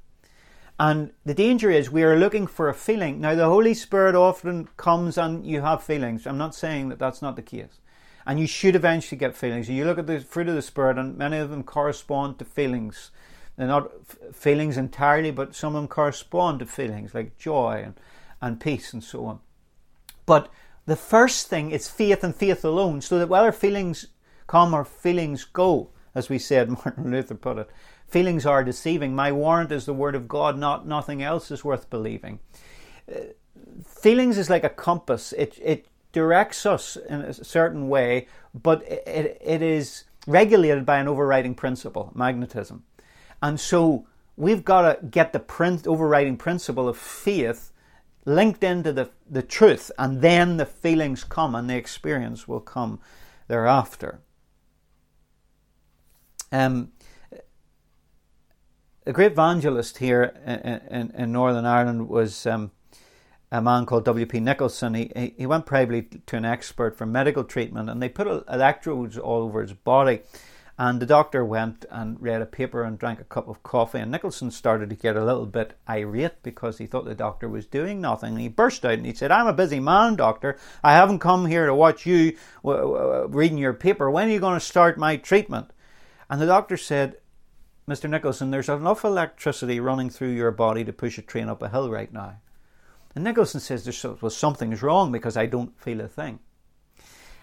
And 0.79 1.11
the 1.25 1.33
danger 1.33 1.69
is 1.69 1.91
we 1.91 2.03
are 2.03 2.17
looking 2.17 2.47
for 2.47 2.69
a 2.69 2.73
feeling. 2.73 3.19
Now, 3.19 3.35
the 3.35 3.45
Holy 3.45 3.73
Spirit 3.73 4.15
often 4.15 4.67
comes 4.77 5.17
and 5.17 5.45
you 5.45 5.61
have 5.61 5.83
feelings. 5.83 6.25
I'm 6.25 6.37
not 6.37 6.55
saying 6.55 6.89
that 6.89 6.99
that's 6.99 7.21
not 7.21 7.35
the 7.35 7.41
case. 7.41 7.79
And 8.25 8.39
you 8.39 8.47
should 8.47 8.75
eventually 8.75 9.19
get 9.19 9.35
feelings. 9.35 9.69
You 9.69 9.85
look 9.85 9.99
at 9.99 10.07
the 10.07 10.21
fruit 10.21 10.47
of 10.47 10.55
the 10.55 10.61
Spirit, 10.61 10.97
and 10.97 11.17
many 11.17 11.37
of 11.37 11.49
them 11.49 11.63
correspond 11.63 12.39
to 12.39 12.45
feelings. 12.45 13.11
They're 13.57 13.67
not 13.67 13.91
feelings 14.33 14.77
entirely, 14.77 15.31
but 15.31 15.53
some 15.53 15.75
of 15.75 15.81
them 15.81 15.87
correspond 15.87 16.59
to 16.59 16.65
feelings 16.65 17.13
like 17.13 17.37
joy 17.37 17.81
and, 17.83 17.99
and 18.41 18.59
peace 18.59 18.93
and 18.93 19.03
so 19.03 19.25
on. 19.25 19.39
But 20.25 20.49
the 20.85 20.95
first 20.95 21.47
thing 21.47 21.71
is 21.71 21.89
faith 21.89 22.23
and 22.23 22.35
faith 22.35 22.65
alone, 22.65 23.01
so 23.01 23.19
that 23.19 23.29
whether 23.29 23.51
feelings 23.51 24.07
come 24.47 24.73
or 24.73 24.83
feelings 24.83 25.43
go, 25.43 25.89
as 26.15 26.29
we 26.29 26.39
said, 26.39 26.69
Martin 26.85 27.11
Luther 27.11 27.35
put 27.35 27.57
it, 27.57 27.69
feelings 28.07 28.45
are 28.45 28.63
deceiving. 28.63 29.15
My 29.15 29.31
warrant 29.31 29.71
is 29.71 29.85
the 29.85 29.93
word 29.93 30.15
of 30.15 30.27
God, 30.27 30.57
not 30.57 30.87
nothing 30.87 31.21
else 31.21 31.51
is 31.51 31.63
worth 31.63 31.89
believing. 31.89 32.39
Uh, 33.09 33.19
feelings 33.85 34.37
is 34.37 34.49
like 34.49 34.63
a 34.63 34.69
compass. 34.69 35.33
It 35.33 35.57
it 35.61 35.87
directs 36.11 36.65
us 36.65 36.97
in 36.97 37.21
a 37.21 37.33
certain 37.33 37.87
way, 37.87 38.27
but 38.53 38.83
it, 38.83 39.37
it 39.41 39.61
is 39.61 40.03
regulated 40.27 40.85
by 40.85 40.97
an 40.97 41.07
overriding 41.07 41.55
principle, 41.55 42.11
magnetism. 42.13 42.83
And 43.41 43.59
so 43.59 44.05
we've 44.35 44.63
got 44.63 44.81
to 44.81 45.07
get 45.07 45.33
the 45.33 45.39
print, 45.39 45.87
overriding 45.87 46.37
principle 46.37 46.87
of 46.87 46.97
faith 46.97 47.70
linked 48.25 48.63
into 48.63 48.93
the, 48.93 49.09
the 49.29 49.41
truth, 49.41 49.91
and 49.97 50.21
then 50.21 50.57
the 50.57 50.65
feelings 50.65 51.23
come 51.23 51.55
and 51.55 51.69
the 51.69 51.75
experience 51.75 52.47
will 52.47 52.59
come 52.59 52.99
thereafter. 53.47 54.21
Um, 56.51 56.91
a 59.05 59.13
great 59.13 59.31
evangelist 59.31 59.97
here 59.97 60.33
in, 60.45 60.99
in, 60.99 61.11
in 61.11 61.31
Northern 61.31 61.65
Ireland 61.65 62.07
was 62.07 62.45
um, 62.45 62.71
a 63.51 63.61
man 63.61 63.85
called 63.85 64.05
W.P. 64.05 64.39
Nicholson. 64.39 64.93
He, 64.93 65.33
he 65.37 65.45
went 65.45 65.65
privately 65.65 66.21
to 66.25 66.37
an 66.37 66.45
expert 66.45 66.97
for 66.97 67.05
medical 67.05 67.43
treatment, 67.43 67.89
and 67.89 68.01
they 68.01 68.09
put 68.09 68.27
electrodes 68.47 69.17
all 69.17 69.43
over 69.43 69.61
his 69.61 69.73
body 69.73 70.21
and 70.81 70.99
the 70.99 71.05
doctor 71.05 71.45
went 71.45 71.85
and 71.91 72.19
read 72.19 72.41
a 72.41 72.45
paper 72.47 72.83
and 72.83 72.97
drank 72.97 73.19
a 73.19 73.25
cup 73.25 73.47
of 73.47 73.61
coffee. 73.61 73.99
And 73.99 74.09
Nicholson 74.09 74.49
started 74.49 74.89
to 74.89 74.95
get 74.95 75.15
a 75.15 75.23
little 75.23 75.45
bit 75.45 75.75
irate 75.87 76.41
because 76.41 76.79
he 76.79 76.87
thought 76.87 77.05
the 77.05 77.13
doctor 77.13 77.47
was 77.47 77.67
doing 77.67 78.01
nothing. 78.01 78.29
And 78.29 78.41
he 78.41 78.47
burst 78.47 78.83
out 78.83 78.93
and 78.93 79.05
he 79.05 79.13
said, 79.13 79.29
I'm 79.29 79.45
a 79.45 79.53
busy 79.53 79.79
man, 79.79 80.15
doctor. 80.15 80.57
I 80.83 80.93
haven't 80.93 81.19
come 81.19 81.45
here 81.45 81.67
to 81.67 81.75
watch 81.75 82.07
you 82.07 82.35
w- 82.63 82.81
w- 82.81 83.27
reading 83.27 83.59
your 83.59 83.75
paper. 83.75 84.09
When 84.09 84.27
are 84.27 84.31
you 84.31 84.39
going 84.39 84.59
to 84.59 84.65
start 84.65 84.97
my 84.97 85.17
treatment? 85.17 85.69
And 86.31 86.41
the 86.41 86.47
doctor 86.47 86.77
said, 86.77 87.17
Mr. 87.87 88.09
Nicholson, 88.09 88.49
there's 88.49 88.67
enough 88.67 89.05
electricity 89.05 89.79
running 89.79 90.09
through 90.09 90.31
your 90.31 90.49
body 90.49 90.83
to 90.83 90.91
push 90.91 91.19
a 91.19 91.21
train 91.21 91.47
up 91.47 91.61
a 91.61 91.69
hill 91.69 91.91
right 91.91 92.11
now. 92.11 92.37
And 93.13 93.23
Nicholson 93.23 93.59
says, 93.59 94.03
well, 94.03 94.31
something's 94.31 94.81
wrong 94.81 95.11
because 95.11 95.37
I 95.37 95.45
don't 95.45 95.79
feel 95.79 96.01
a 96.01 96.07
thing. 96.07 96.39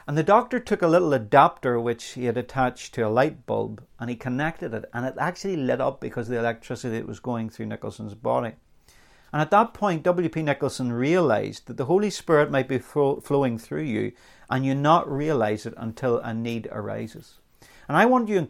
And 0.08 0.16
the 0.16 0.22
doctor 0.22 0.58
took 0.58 0.80
a 0.80 0.88
little 0.88 1.12
adapter 1.12 1.78
which 1.78 2.12
he 2.12 2.24
had 2.24 2.38
attached 2.38 2.94
to 2.94 3.02
a 3.02 3.10
light 3.10 3.44
bulb 3.44 3.84
and 4.00 4.08
he 4.08 4.16
connected 4.16 4.72
it, 4.72 4.86
and 4.94 5.04
it 5.04 5.14
actually 5.20 5.56
lit 5.56 5.82
up 5.82 6.00
because 6.00 6.28
of 6.28 6.32
the 6.32 6.38
electricity 6.38 6.96
that 6.96 7.06
was 7.06 7.20
going 7.20 7.50
through 7.50 7.66
Nicholson's 7.66 8.14
body. 8.14 8.52
And 9.34 9.42
at 9.42 9.50
that 9.50 9.74
point, 9.74 10.04
W.P. 10.04 10.40
Nicholson 10.40 10.94
realized 10.94 11.66
that 11.66 11.76
the 11.76 11.84
Holy 11.84 12.08
Spirit 12.08 12.50
might 12.50 12.68
be 12.68 12.78
flo- 12.78 13.20
flowing 13.20 13.58
through 13.58 13.82
you 13.82 14.12
and 14.48 14.64
you 14.64 14.74
not 14.74 15.12
realize 15.12 15.66
it 15.66 15.74
until 15.76 16.16
a 16.20 16.32
need 16.32 16.68
arises. 16.72 17.34
And 17.86 17.94
I 17.94 18.06
want 18.06 18.30
you 18.30 18.48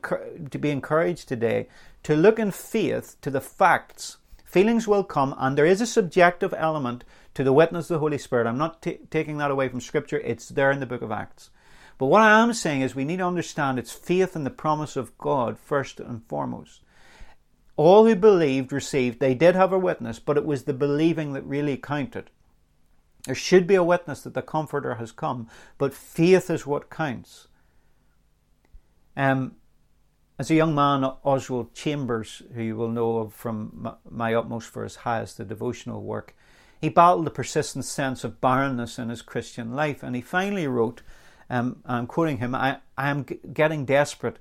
to 0.51 0.59
be 0.61 0.71
encouraged 0.71 1.27
today 1.27 1.67
to 2.05 2.15
look 2.15 2.39
in 2.39 2.53
faith 2.53 3.17
to 3.23 3.33
the 3.33 3.41
facts. 3.41 4.19
Feelings 4.45 4.87
will 4.87 5.03
come, 5.03 5.35
and 5.37 5.59
there 5.59 5.67
is 5.67 5.81
a 5.81 5.87
subjective 5.87 6.55
element 6.57 7.03
to 7.39 7.45
the 7.45 7.53
witness 7.53 7.85
of 7.85 7.95
the 7.95 7.99
Holy 8.01 8.19
Spirit. 8.19 8.49
I'm 8.49 8.59
not 8.59 8.83
t- 8.83 8.99
taking 9.13 9.39
that 9.39 9.53
away 9.53 9.69
from 9.69 9.81
Scripture, 9.81 10.19
it's 10.19 10.49
there 10.49 10.73
in 10.73 10.81
the 10.81 10.87
book 10.87 11.03
of 11.03 11.13
Acts. 11.13 11.51
But 11.97 12.07
what 12.07 12.21
I 12.21 12.41
am 12.41 12.53
saying 12.53 12.81
is 12.81 12.97
we 12.97 13.05
need 13.05 13.19
to 13.19 13.27
understand 13.29 13.79
it's 13.79 13.93
faith 13.93 14.35
in 14.35 14.43
the 14.43 14.51
promise 14.51 14.97
of 14.97 15.17
God 15.19 15.57
first 15.57 16.01
and 16.01 16.27
foremost. 16.27 16.83
All 17.77 18.07
who 18.07 18.17
believed 18.17 18.73
received, 18.73 19.21
they 19.21 19.37
did 19.37 19.55
have 19.55 19.73
a 19.73 19.79
witness, 19.79 20.19
but 20.19 20.37
it 20.37 20.45
was 20.45 20.65
the 20.65 20.73
believing 20.73 21.33
that 21.35 21.45
really 21.45 21.77
counted. 21.77 22.31
There 23.25 23.37
should 23.37 23.69
be 23.69 23.77
a 23.77 23.85
witness 23.85 24.23
that 24.23 24.35
the 24.35 24.43
Comforter 24.43 24.97
has 24.97 25.13
come, 25.13 25.47
but 25.79 25.95
faith 25.95 26.51
is 26.51 26.67
what 26.67 26.91
counts. 26.91 27.47
Um, 29.17 29.55
as 30.41 30.51
a 30.51 30.57
young 30.57 30.75
man, 30.75 31.05
Oswald 31.23 31.73
Chambers, 31.73 32.43
who 32.57 32.63
you 32.63 32.75
will 32.75 32.91
know 32.91 33.19
of 33.19 33.33
from 33.33 33.95
My 34.11 34.35
Utmost 34.35 34.71
for 34.71 34.83
His 34.83 34.97
Highest, 34.97 35.37
the 35.37 35.45
devotional 35.45 36.03
work, 36.03 36.35
he 36.81 36.89
battled 36.89 37.27
a 37.27 37.31
persistent 37.31 37.85
sense 37.85 38.25
of 38.25 38.41
barrenness 38.41 38.99
in 38.99 39.09
his 39.09 39.23
Christian 39.23 39.75
life, 39.75 40.03
and 40.03 40.15
he 40.15 40.23
finally 40.23 40.67
wrote, 40.67 41.03
um, 41.51 41.83
I'm 41.87 42.07
quoting 42.07 42.39
him, 42.39 42.55
I, 42.55 42.79
I 42.97 43.09
am 43.09 43.25
g- 43.25 43.41
getting 43.53 43.85
desperate. 43.85 44.39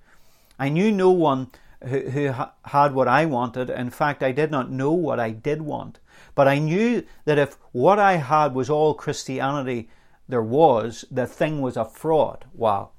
I 0.60 0.70
knew 0.70 0.92
no 0.92 1.12
one 1.12 1.52
who, 1.84 2.00
who 2.10 2.32
ha- 2.32 2.54
had 2.66 2.94
what 2.94 3.08
I 3.08 3.26
wanted. 3.26 3.70
In 3.70 3.90
fact, 3.90 4.24
I 4.24 4.32
did 4.32 4.52
not 4.52 4.72
know 4.72 4.92
what 4.92 5.20
I 5.20 5.32
did 5.32 5.62
want. 5.62 6.00
But 6.36 6.48
I 6.48 6.60
knew 6.60 7.04
that 7.26 7.38
if 7.38 7.58
what 7.72 8.00
I 8.00 8.18
had 8.18 8.54
was 8.54 8.70
all 8.70 8.94
Christianity 8.94 9.90
there 10.28 10.44
was, 10.44 11.06
the 11.10 11.26
thing 11.26 11.62
was 11.62 11.78
a 11.78 11.86
fraud. 11.86 12.46
Wow. 12.54 12.92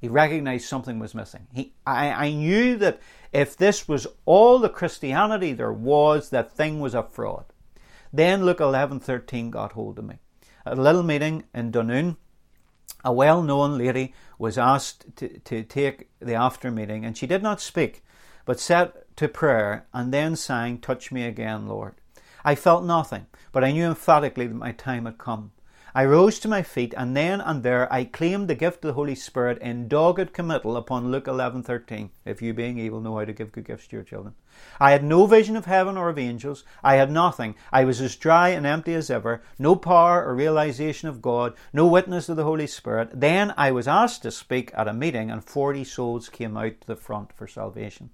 He 0.00 0.08
recognized 0.08 0.66
something 0.66 0.98
was 0.98 1.14
missing. 1.14 1.46
He, 1.52 1.74
I, 1.86 2.08
I 2.08 2.32
knew 2.32 2.76
that 2.78 3.00
if 3.32 3.56
this 3.56 3.86
was 3.86 4.06
all 4.24 4.58
the 4.58 4.68
Christianity 4.68 5.52
there 5.52 5.72
was, 5.72 6.30
the 6.30 6.42
thing 6.42 6.80
was 6.80 6.94
a 6.94 7.04
fraud. 7.04 7.44
Then 8.12 8.44
Luke 8.44 8.58
11:13 8.58 9.50
got 9.50 9.72
hold 9.72 9.98
of 9.98 10.04
me. 10.04 10.18
At 10.66 10.78
a 10.78 10.82
little 10.82 11.02
meeting 11.02 11.44
in 11.54 11.72
Dunoon, 11.72 12.16
a 13.04 13.12
well-known 13.12 13.78
lady 13.78 14.14
was 14.38 14.58
asked 14.58 15.16
to, 15.16 15.38
to 15.40 15.64
take 15.64 16.08
the 16.20 16.34
after 16.34 16.70
meeting, 16.70 17.04
and 17.04 17.16
she 17.16 17.26
did 17.26 17.42
not 17.42 17.60
speak, 17.60 18.04
but 18.44 18.60
set 18.60 19.16
to 19.16 19.28
prayer 19.28 19.86
and 19.92 20.12
then 20.12 20.36
sang, 20.36 20.78
Touch 20.78 21.10
me 21.10 21.24
again, 21.24 21.66
Lord. 21.66 21.94
I 22.44 22.54
felt 22.54 22.84
nothing, 22.84 23.26
but 23.50 23.64
I 23.64 23.72
knew 23.72 23.86
emphatically 23.86 24.46
that 24.46 24.54
my 24.54 24.72
time 24.72 25.06
had 25.06 25.18
come. 25.18 25.52
I 25.94 26.06
rose 26.06 26.38
to 26.38 26.48
my 26.48 26.62
feet, 26.62 26.94
and 26.96 27.14
then 27.14 27.42
and 27.42 27.62
there 27.62 27.92
I 27.92 28.04
claimed 28.04 28.48
the 28.48 28.54
gift 28.54 28.76
of 28.76 28.88
the 28.88 28.92
Holy 28.94 29.14
Spirit 29.14 29.58
in 29.58 29.88
dogged 29.88 30.32
committal 30.32 30.74
upon 30.74 31.10
Luke 31.10 31.26
11:13. 31.26 32.08
If 32.24 32.40
you, 32.40 32.54
being 32.54 32.78
evil, 32.78 33.02
know 33.02 33.18
how 33.18 33.26
to 33.26 33.32
give 33.34 33.52
good 33.52 33.66
gifts 33.66 33.88
to 33.88 33.96
your 33.96 34.02
children. 34.02 34.34
I 34.80 34.92
had 34.92 35.04
no 35.04 35.26
vision 35.26 35.54
of 35.54 35.66
heaven 35.66 35.98
or 35.98 36.08
of 36.08 36.18
angels. 36.18 36.64
I 36.82 36.94
had 36.94 37.10
nothing. 37.10 37.56
I 37.70 37.84
was 37.84 38.00
as 38.00 38.16
dry 38.16 38.48
and 38.48 38.64
empty 38.64 38.94
as 38.94 39.10
ever. 39.10 39.42
No 39.58 39.76
power 39.76 40.24
or 40.24 40.34
realization 40.34 41.10
of 41.10 41.20
God. 41.20 41.52
No 41.74 41.86
witness 41.86 42.30
of 42.30 42.38
the 42.38 42.44
Holy 42.44 42.66
Spirit. 42.66 43.10
Then 43.12 43.52
I 43.58 43.70
was 43.70 43.86
asked 43.86 44.22
to 44.22 44.30
speak 44.30 44.70
at 44.74 44.88
a 44.88 44.94
meeting, 44.94 45.30
and 45.30 45.44
40 45.44 45.84
souls 45.84 46.30
came 46.30 46.56
out 46.56 46.80
to 46.80 46.86
the 46.86 46.96
front 46.96 47.34
for 47.34 47.46
salvation. 47.46 48.08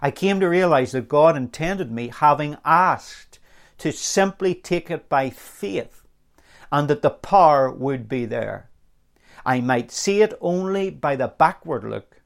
I 0.00 0.10
came 0.12 0.40
to 0.40 0.48
realize 0.48 0.92
that 0.92 1.10
God 1.10 1.36
intended 1.36 1.92
me, 1.92 2.08
having 2.08 2.56
asked, 2.64 3.38
to 3.76 3.92
simply 3.92 4.54
take 4.54 4.90
it 4.90 5.10
by 5.10 5.28
faith 5.28 6.01
and 6.72 6.88
that 6.88 7.02
the 7.02 7.10
power 7.10 7.70
would 7.70 8.08
be 8.08 8.24
there. 8.24 8.70
I 9.44 9.60
might 9.60 9.92
see 9.92 10.22
it 10.22 10.32
only 10.40 10.88
by 10.90 11.14
the 11.16 11.28
backward 11.28 11.84
look, 11.84 12.22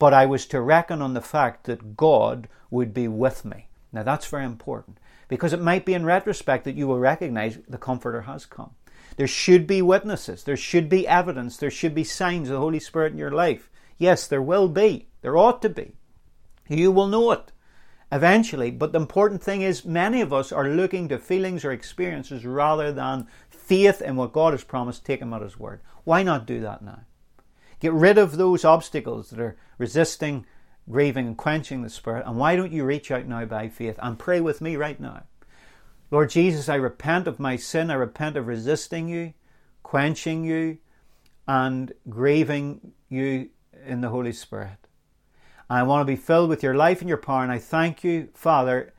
but 0.00 0.12
I 0.12 0.26
was 0.26 0.46
to 0.46 0.60
reckon 0.60 1.00
on 1.00 1.14
the 1.14 1.20
fact 1.20 1.64
that 1.64 1.96
God 1.96 2.48
would 2.70 2.92
be 2.92 3.06
with 3.06 3.44
me. 3.44 3.68
Now 3.92 4.02
that's 4.02 4.26
very 4.26 4.44
important 4.44 4.98
because 5.28 5.52
it 5.52 5.60
might 5.60 5.86
be 5.86 5.94
in 5.94 6.04
retrospect 6.04 6.64
that 6.64 6.74
you 6.74 6.88
will 6.88 6.98
recognize 6.98 7.58
the 7.68 7.78
Comforter 7.78 8.22
has 8.22 8.44
come. 8.44 8.72
There 9.16 9.28
should 9.28 9.66
be 9.66 9.80
witnesses, 9.80 10.42
there 10.42 10.56
should 10.56 10.88
be 10.88 11.06
evidence, 11.06 11.56
there 11.56 11.70
should 11.70 11.94
be 11.94 12.04
signs 12.04 12.48
of 12.48 12.54
the 12.54 12.60
Holy 12.60 12.80
Spirit 12.80 13.12
in 13.12 13.18
your 13.18 13.30
life. 13.30 13.70
Yes, 13.96 14.26
there 14.26 14.42
will 14.42 14.68
be, 14.68 15.06
there 15.22 15.36
ought 15.36 15.62
to 15.62 15.68
be. 15.68 15.92
You 16.68 16.90
will 16.90 17.06
know 17.06 17.30
it 17.30 17.52
eventually, 18.10 18.70
but 18.70 18.92
the 18.92 19.00
important 19.00 19.42
thing 19.42 19.62
is 19.62 19.84
many 19.84 20.20
of 20.20 20.32
us 20.32 20.52
are 20.52 20.68
looking 20.68 21.08
to 21.08 21.18
feelings 21.18 21.64
or 21.64 21.72
experiences 21.72 22.44
rather 22.44 22.92
than 22.92 23.26
faith 23.64 24.02
in 24.02 24.16
what 24.16 24.32
God 24.32 24.52
has 24.52 24.64
promised, 24.64 25.04
take 25.04 25.20
Him 25.20 25.32
at 25.32 25.42
His 25.42 25.58
word. 25.58 25.80
Why 26.04 26.22
not 26.22 26.46
do 26.46 26.60
that 26.60 26.82
now? 26.82 27.00
Get 27.80 27.92
rid 27.92 28.18
of 28.18 28.36
those 28.36 28.64
obstacles 28.64 29.30
that 29.30 29.40
are 29.40 29.56
resisting, 29.78 30.46
grieving, 30.88 31.26
and 31.26 31.36
quenching 31.36 31.82
the 31.82 31.90
Spirit. 31.90 32.24
And 32.26 32.38
why 32.38 32.56
don't 32.56 32.72
you 32.72 32.84
reach 32.84 33.10
out 33.10 33.26
now 33.26 33.44
by 33.44 33.68
faith 33.68 33.98
and 34.02 34.18
pray 34.18 34.40
with 34.40 34.60
me 34.60 34.76
right 34.76 34.98
now? 34.98 35.24
Lord 36.10 36.30
Jesus, 36.30 36.68
I 36.68 36.76
repent 36.76 37.26
of 37.26 37.40
my 37.40 37.56
sin. 37.56 37.90
I 37.90 37.94
repent 37.94 38.36
of 38.36 38.46
resisting 38.46 39.08
you, 39.08 39.34
quenching 39.82 40.44
you, 40.44 40.78
and 41.48 41.92
grieving 42.08 42.92
you 43.08 43.50
in 43.86 44.00
the 44.00 44.10
Holy 44.10 44.32
Spirit. 44.32 44.78
I 45.68 45.82
want 45.82 46.02
to 46.02 46.12
be 46.12 46.16
filled 46.16 46.50
with 46.50 46.62
your 46.62 46.74
life 46.74 47.00
and 47.00 47.08
your 47.08 47.18
power. 47.18 47.42
And 47.42 47.52
I 47.52 47.58
thank 47.58 48.04
you, 48.04 48.28
Father, 48.34 48.92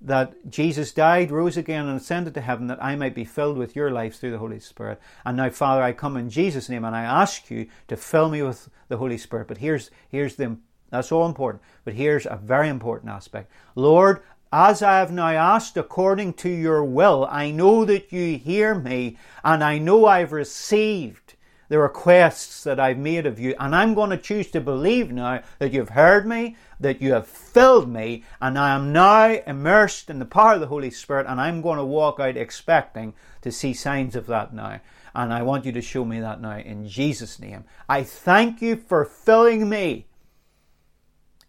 that 0.00 0.50
Jesus 0.50 0.92
died, 0.92 1.30
rose 1.30 1.56
again, 1.56 1.86
and 1.86 2.00
ascended 2.00 2.34
to 2.34 2.40
heaven 2.40 2.68
that 2.68 2.82
I 2.82 2.96
might 2.96 3.14
be 3.14 3.24
filled 3.24 3.58
with 3.58 3.76
your 3.76 3.90
life 3.90 4.18
through 4.18 4.30
the 4.30 4.38
Holy 4.38 4.60
Spirit. 4.60 5.00
And 5.24 5.36
now, 5.36 5.50
Father, 5.50 5.82
I 5.82 5.92
come 5.92 6.16
in 6.16 6.30
Jesus' 6.30 6.68
name 6.68 6.84
and 6.84 6.96
I 6.96 7.02
ask 7.02 7.50
you 7.50 7.66
to 7.88 7.96
fill 7.96 8.30
me 8.30 8.42
with 8.42 8.70
the 8.88 8.96
Holy 8.96 9.18
Spirit. 9.18 9.48
But 9.48 9.58
here's, 9.58 9.90
here's 10.08 10.36
the, 10.36 10.56
that's 10.90 11.12
all 11.12 11.26
important. 11.26 11.62
But 11.84 11.94
here's 11.94 12.26
a 12.26 12.40
very 12.42 12.68
important 12.68 13.12
aspect. 13.12 13.52
Lord, 13.74 14.22
as 14.52 14.82
I 14.82 14.98
have 14.98 15.12
now 15.12 15.28
asked 15.28 15.76
according 15.76 16.32
to 16.34 16.48
your 16.48 16.82
will, 16.82 17.26
I 17.30 17.50
know 17.50 17.84
that 17.84 18.10
you 18.10 18.38
hear 18.38 18.74
me 18.74 19.18
and 19.44 19.62
I 19.62 19.78
know 19.78 20.06
I've 20.06 20.32
received 20.32 21.29
the 21.70 21.78
requests 21.78 22.64
that 22.64 22.80
I've 22.80 22.98
made 22.98 23.26
of 23.26 23.38
you. 23.38 23.54
And 23.60 23.76
I'm 23.76 23.94
going 23.94 24.10
to 24.10 24.18
choose 24.18 24.50
to 24.50 24.60
believe 24.60 25.12
now 25.12 25.40
that 25.60 25.72
you've 25.72 25.90
heard 25.90 26.26
me, 26.26 26.56
that 26.80 27.00
you 27.00 27.12
have 27.12 27.28
filled 27.28 27.88
me, 27.88 28.24
and 28.42 28.58
I 28.58 28.74
am 28.74 28.92
now 28.92 29.28
immersed 29.46 30.10
in 30.10 30.18
the 30.18 30.24
power 30.24 30.54
of 30.54 30.60
the 30.60 30.66
Holy 30.66 30.90
Spirit, 30.90 31.26
and 31.28 31.40
I'm 31.40 31.62
going 31.62 31.78
to 31.78 31.84
walk 31.84 32.18
out 32.18 32.36
expecting 32.36 33.14
to 33.42 33.52
see 33.52 33.72
signs 33.72 34.16
of 34.16 34.26
that 34.26 34.52
now. 34.52 34.80
And 35.14 35.32
I 35.32 35.42
want 35.42 35.64
you 35.64 35.70
to 35.70 35.80
show 35.80 36.04
me 36.04 36.18
that 36.18 36.40
now 36.40 36.58
in 36.58 36.88
Jesus' 36.88 37.38
name. 37.38 37.64
I 37.88 38.02
thank 38.02 38.60
you 38.60 38.74
for 38.74 39.04
filling 39.04 39.68
me. 39.68 40.06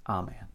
Amen. 0.07 0.45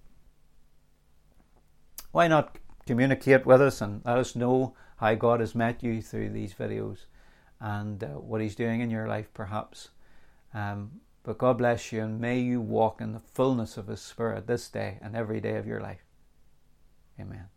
Why 2.13 2.29
not 2.29 2.57
communicate 2.87 3.45
with 3.45 3.61
us 3.61 3.81
and 3.81 4.01
let 4.05 4.19
us 4.19 4.37
know 4.37 4.77
how 4.99 5.15
God 5.17 5.41
has 5.41 5.57
met 5.57 5.83
you 5.83 6.01
through 6.01 6.31
these 6.31 6.55
videos? 6.55 7.07
And 7.61 8.03
uh, 8.03 8.09
what 8.09 8.41
He's 8.41 8.55
doing 8.55 8.81
in 8.81 8.91
your 8.91 9.09
life, 9.09 9.33
perhaps. 9.35 9.91
Um, 10.55 11.01
but 11.23 11.39
God 11.39 11.59
bless 11.59 11.93
you, 11.93 12.03
and 12.03 12.21
may 12.21 12.39
you 12.39 12.61
walk 12.61 13.01
in 13.01 13.13
the 13.13 13.21
fullness 13.21 13.77
of 13.77 13.89
His 13.89 14.01
Spirit 14.01 14.47
this 14.47 14.69
day 14.69 14.99
and 15.03 15.17
every 15.17 15.41
day 15.41 15.57
of 15.57 15.67
your 15.67 15.81
life. 15.81 16.05
Amen. 17.19 17.56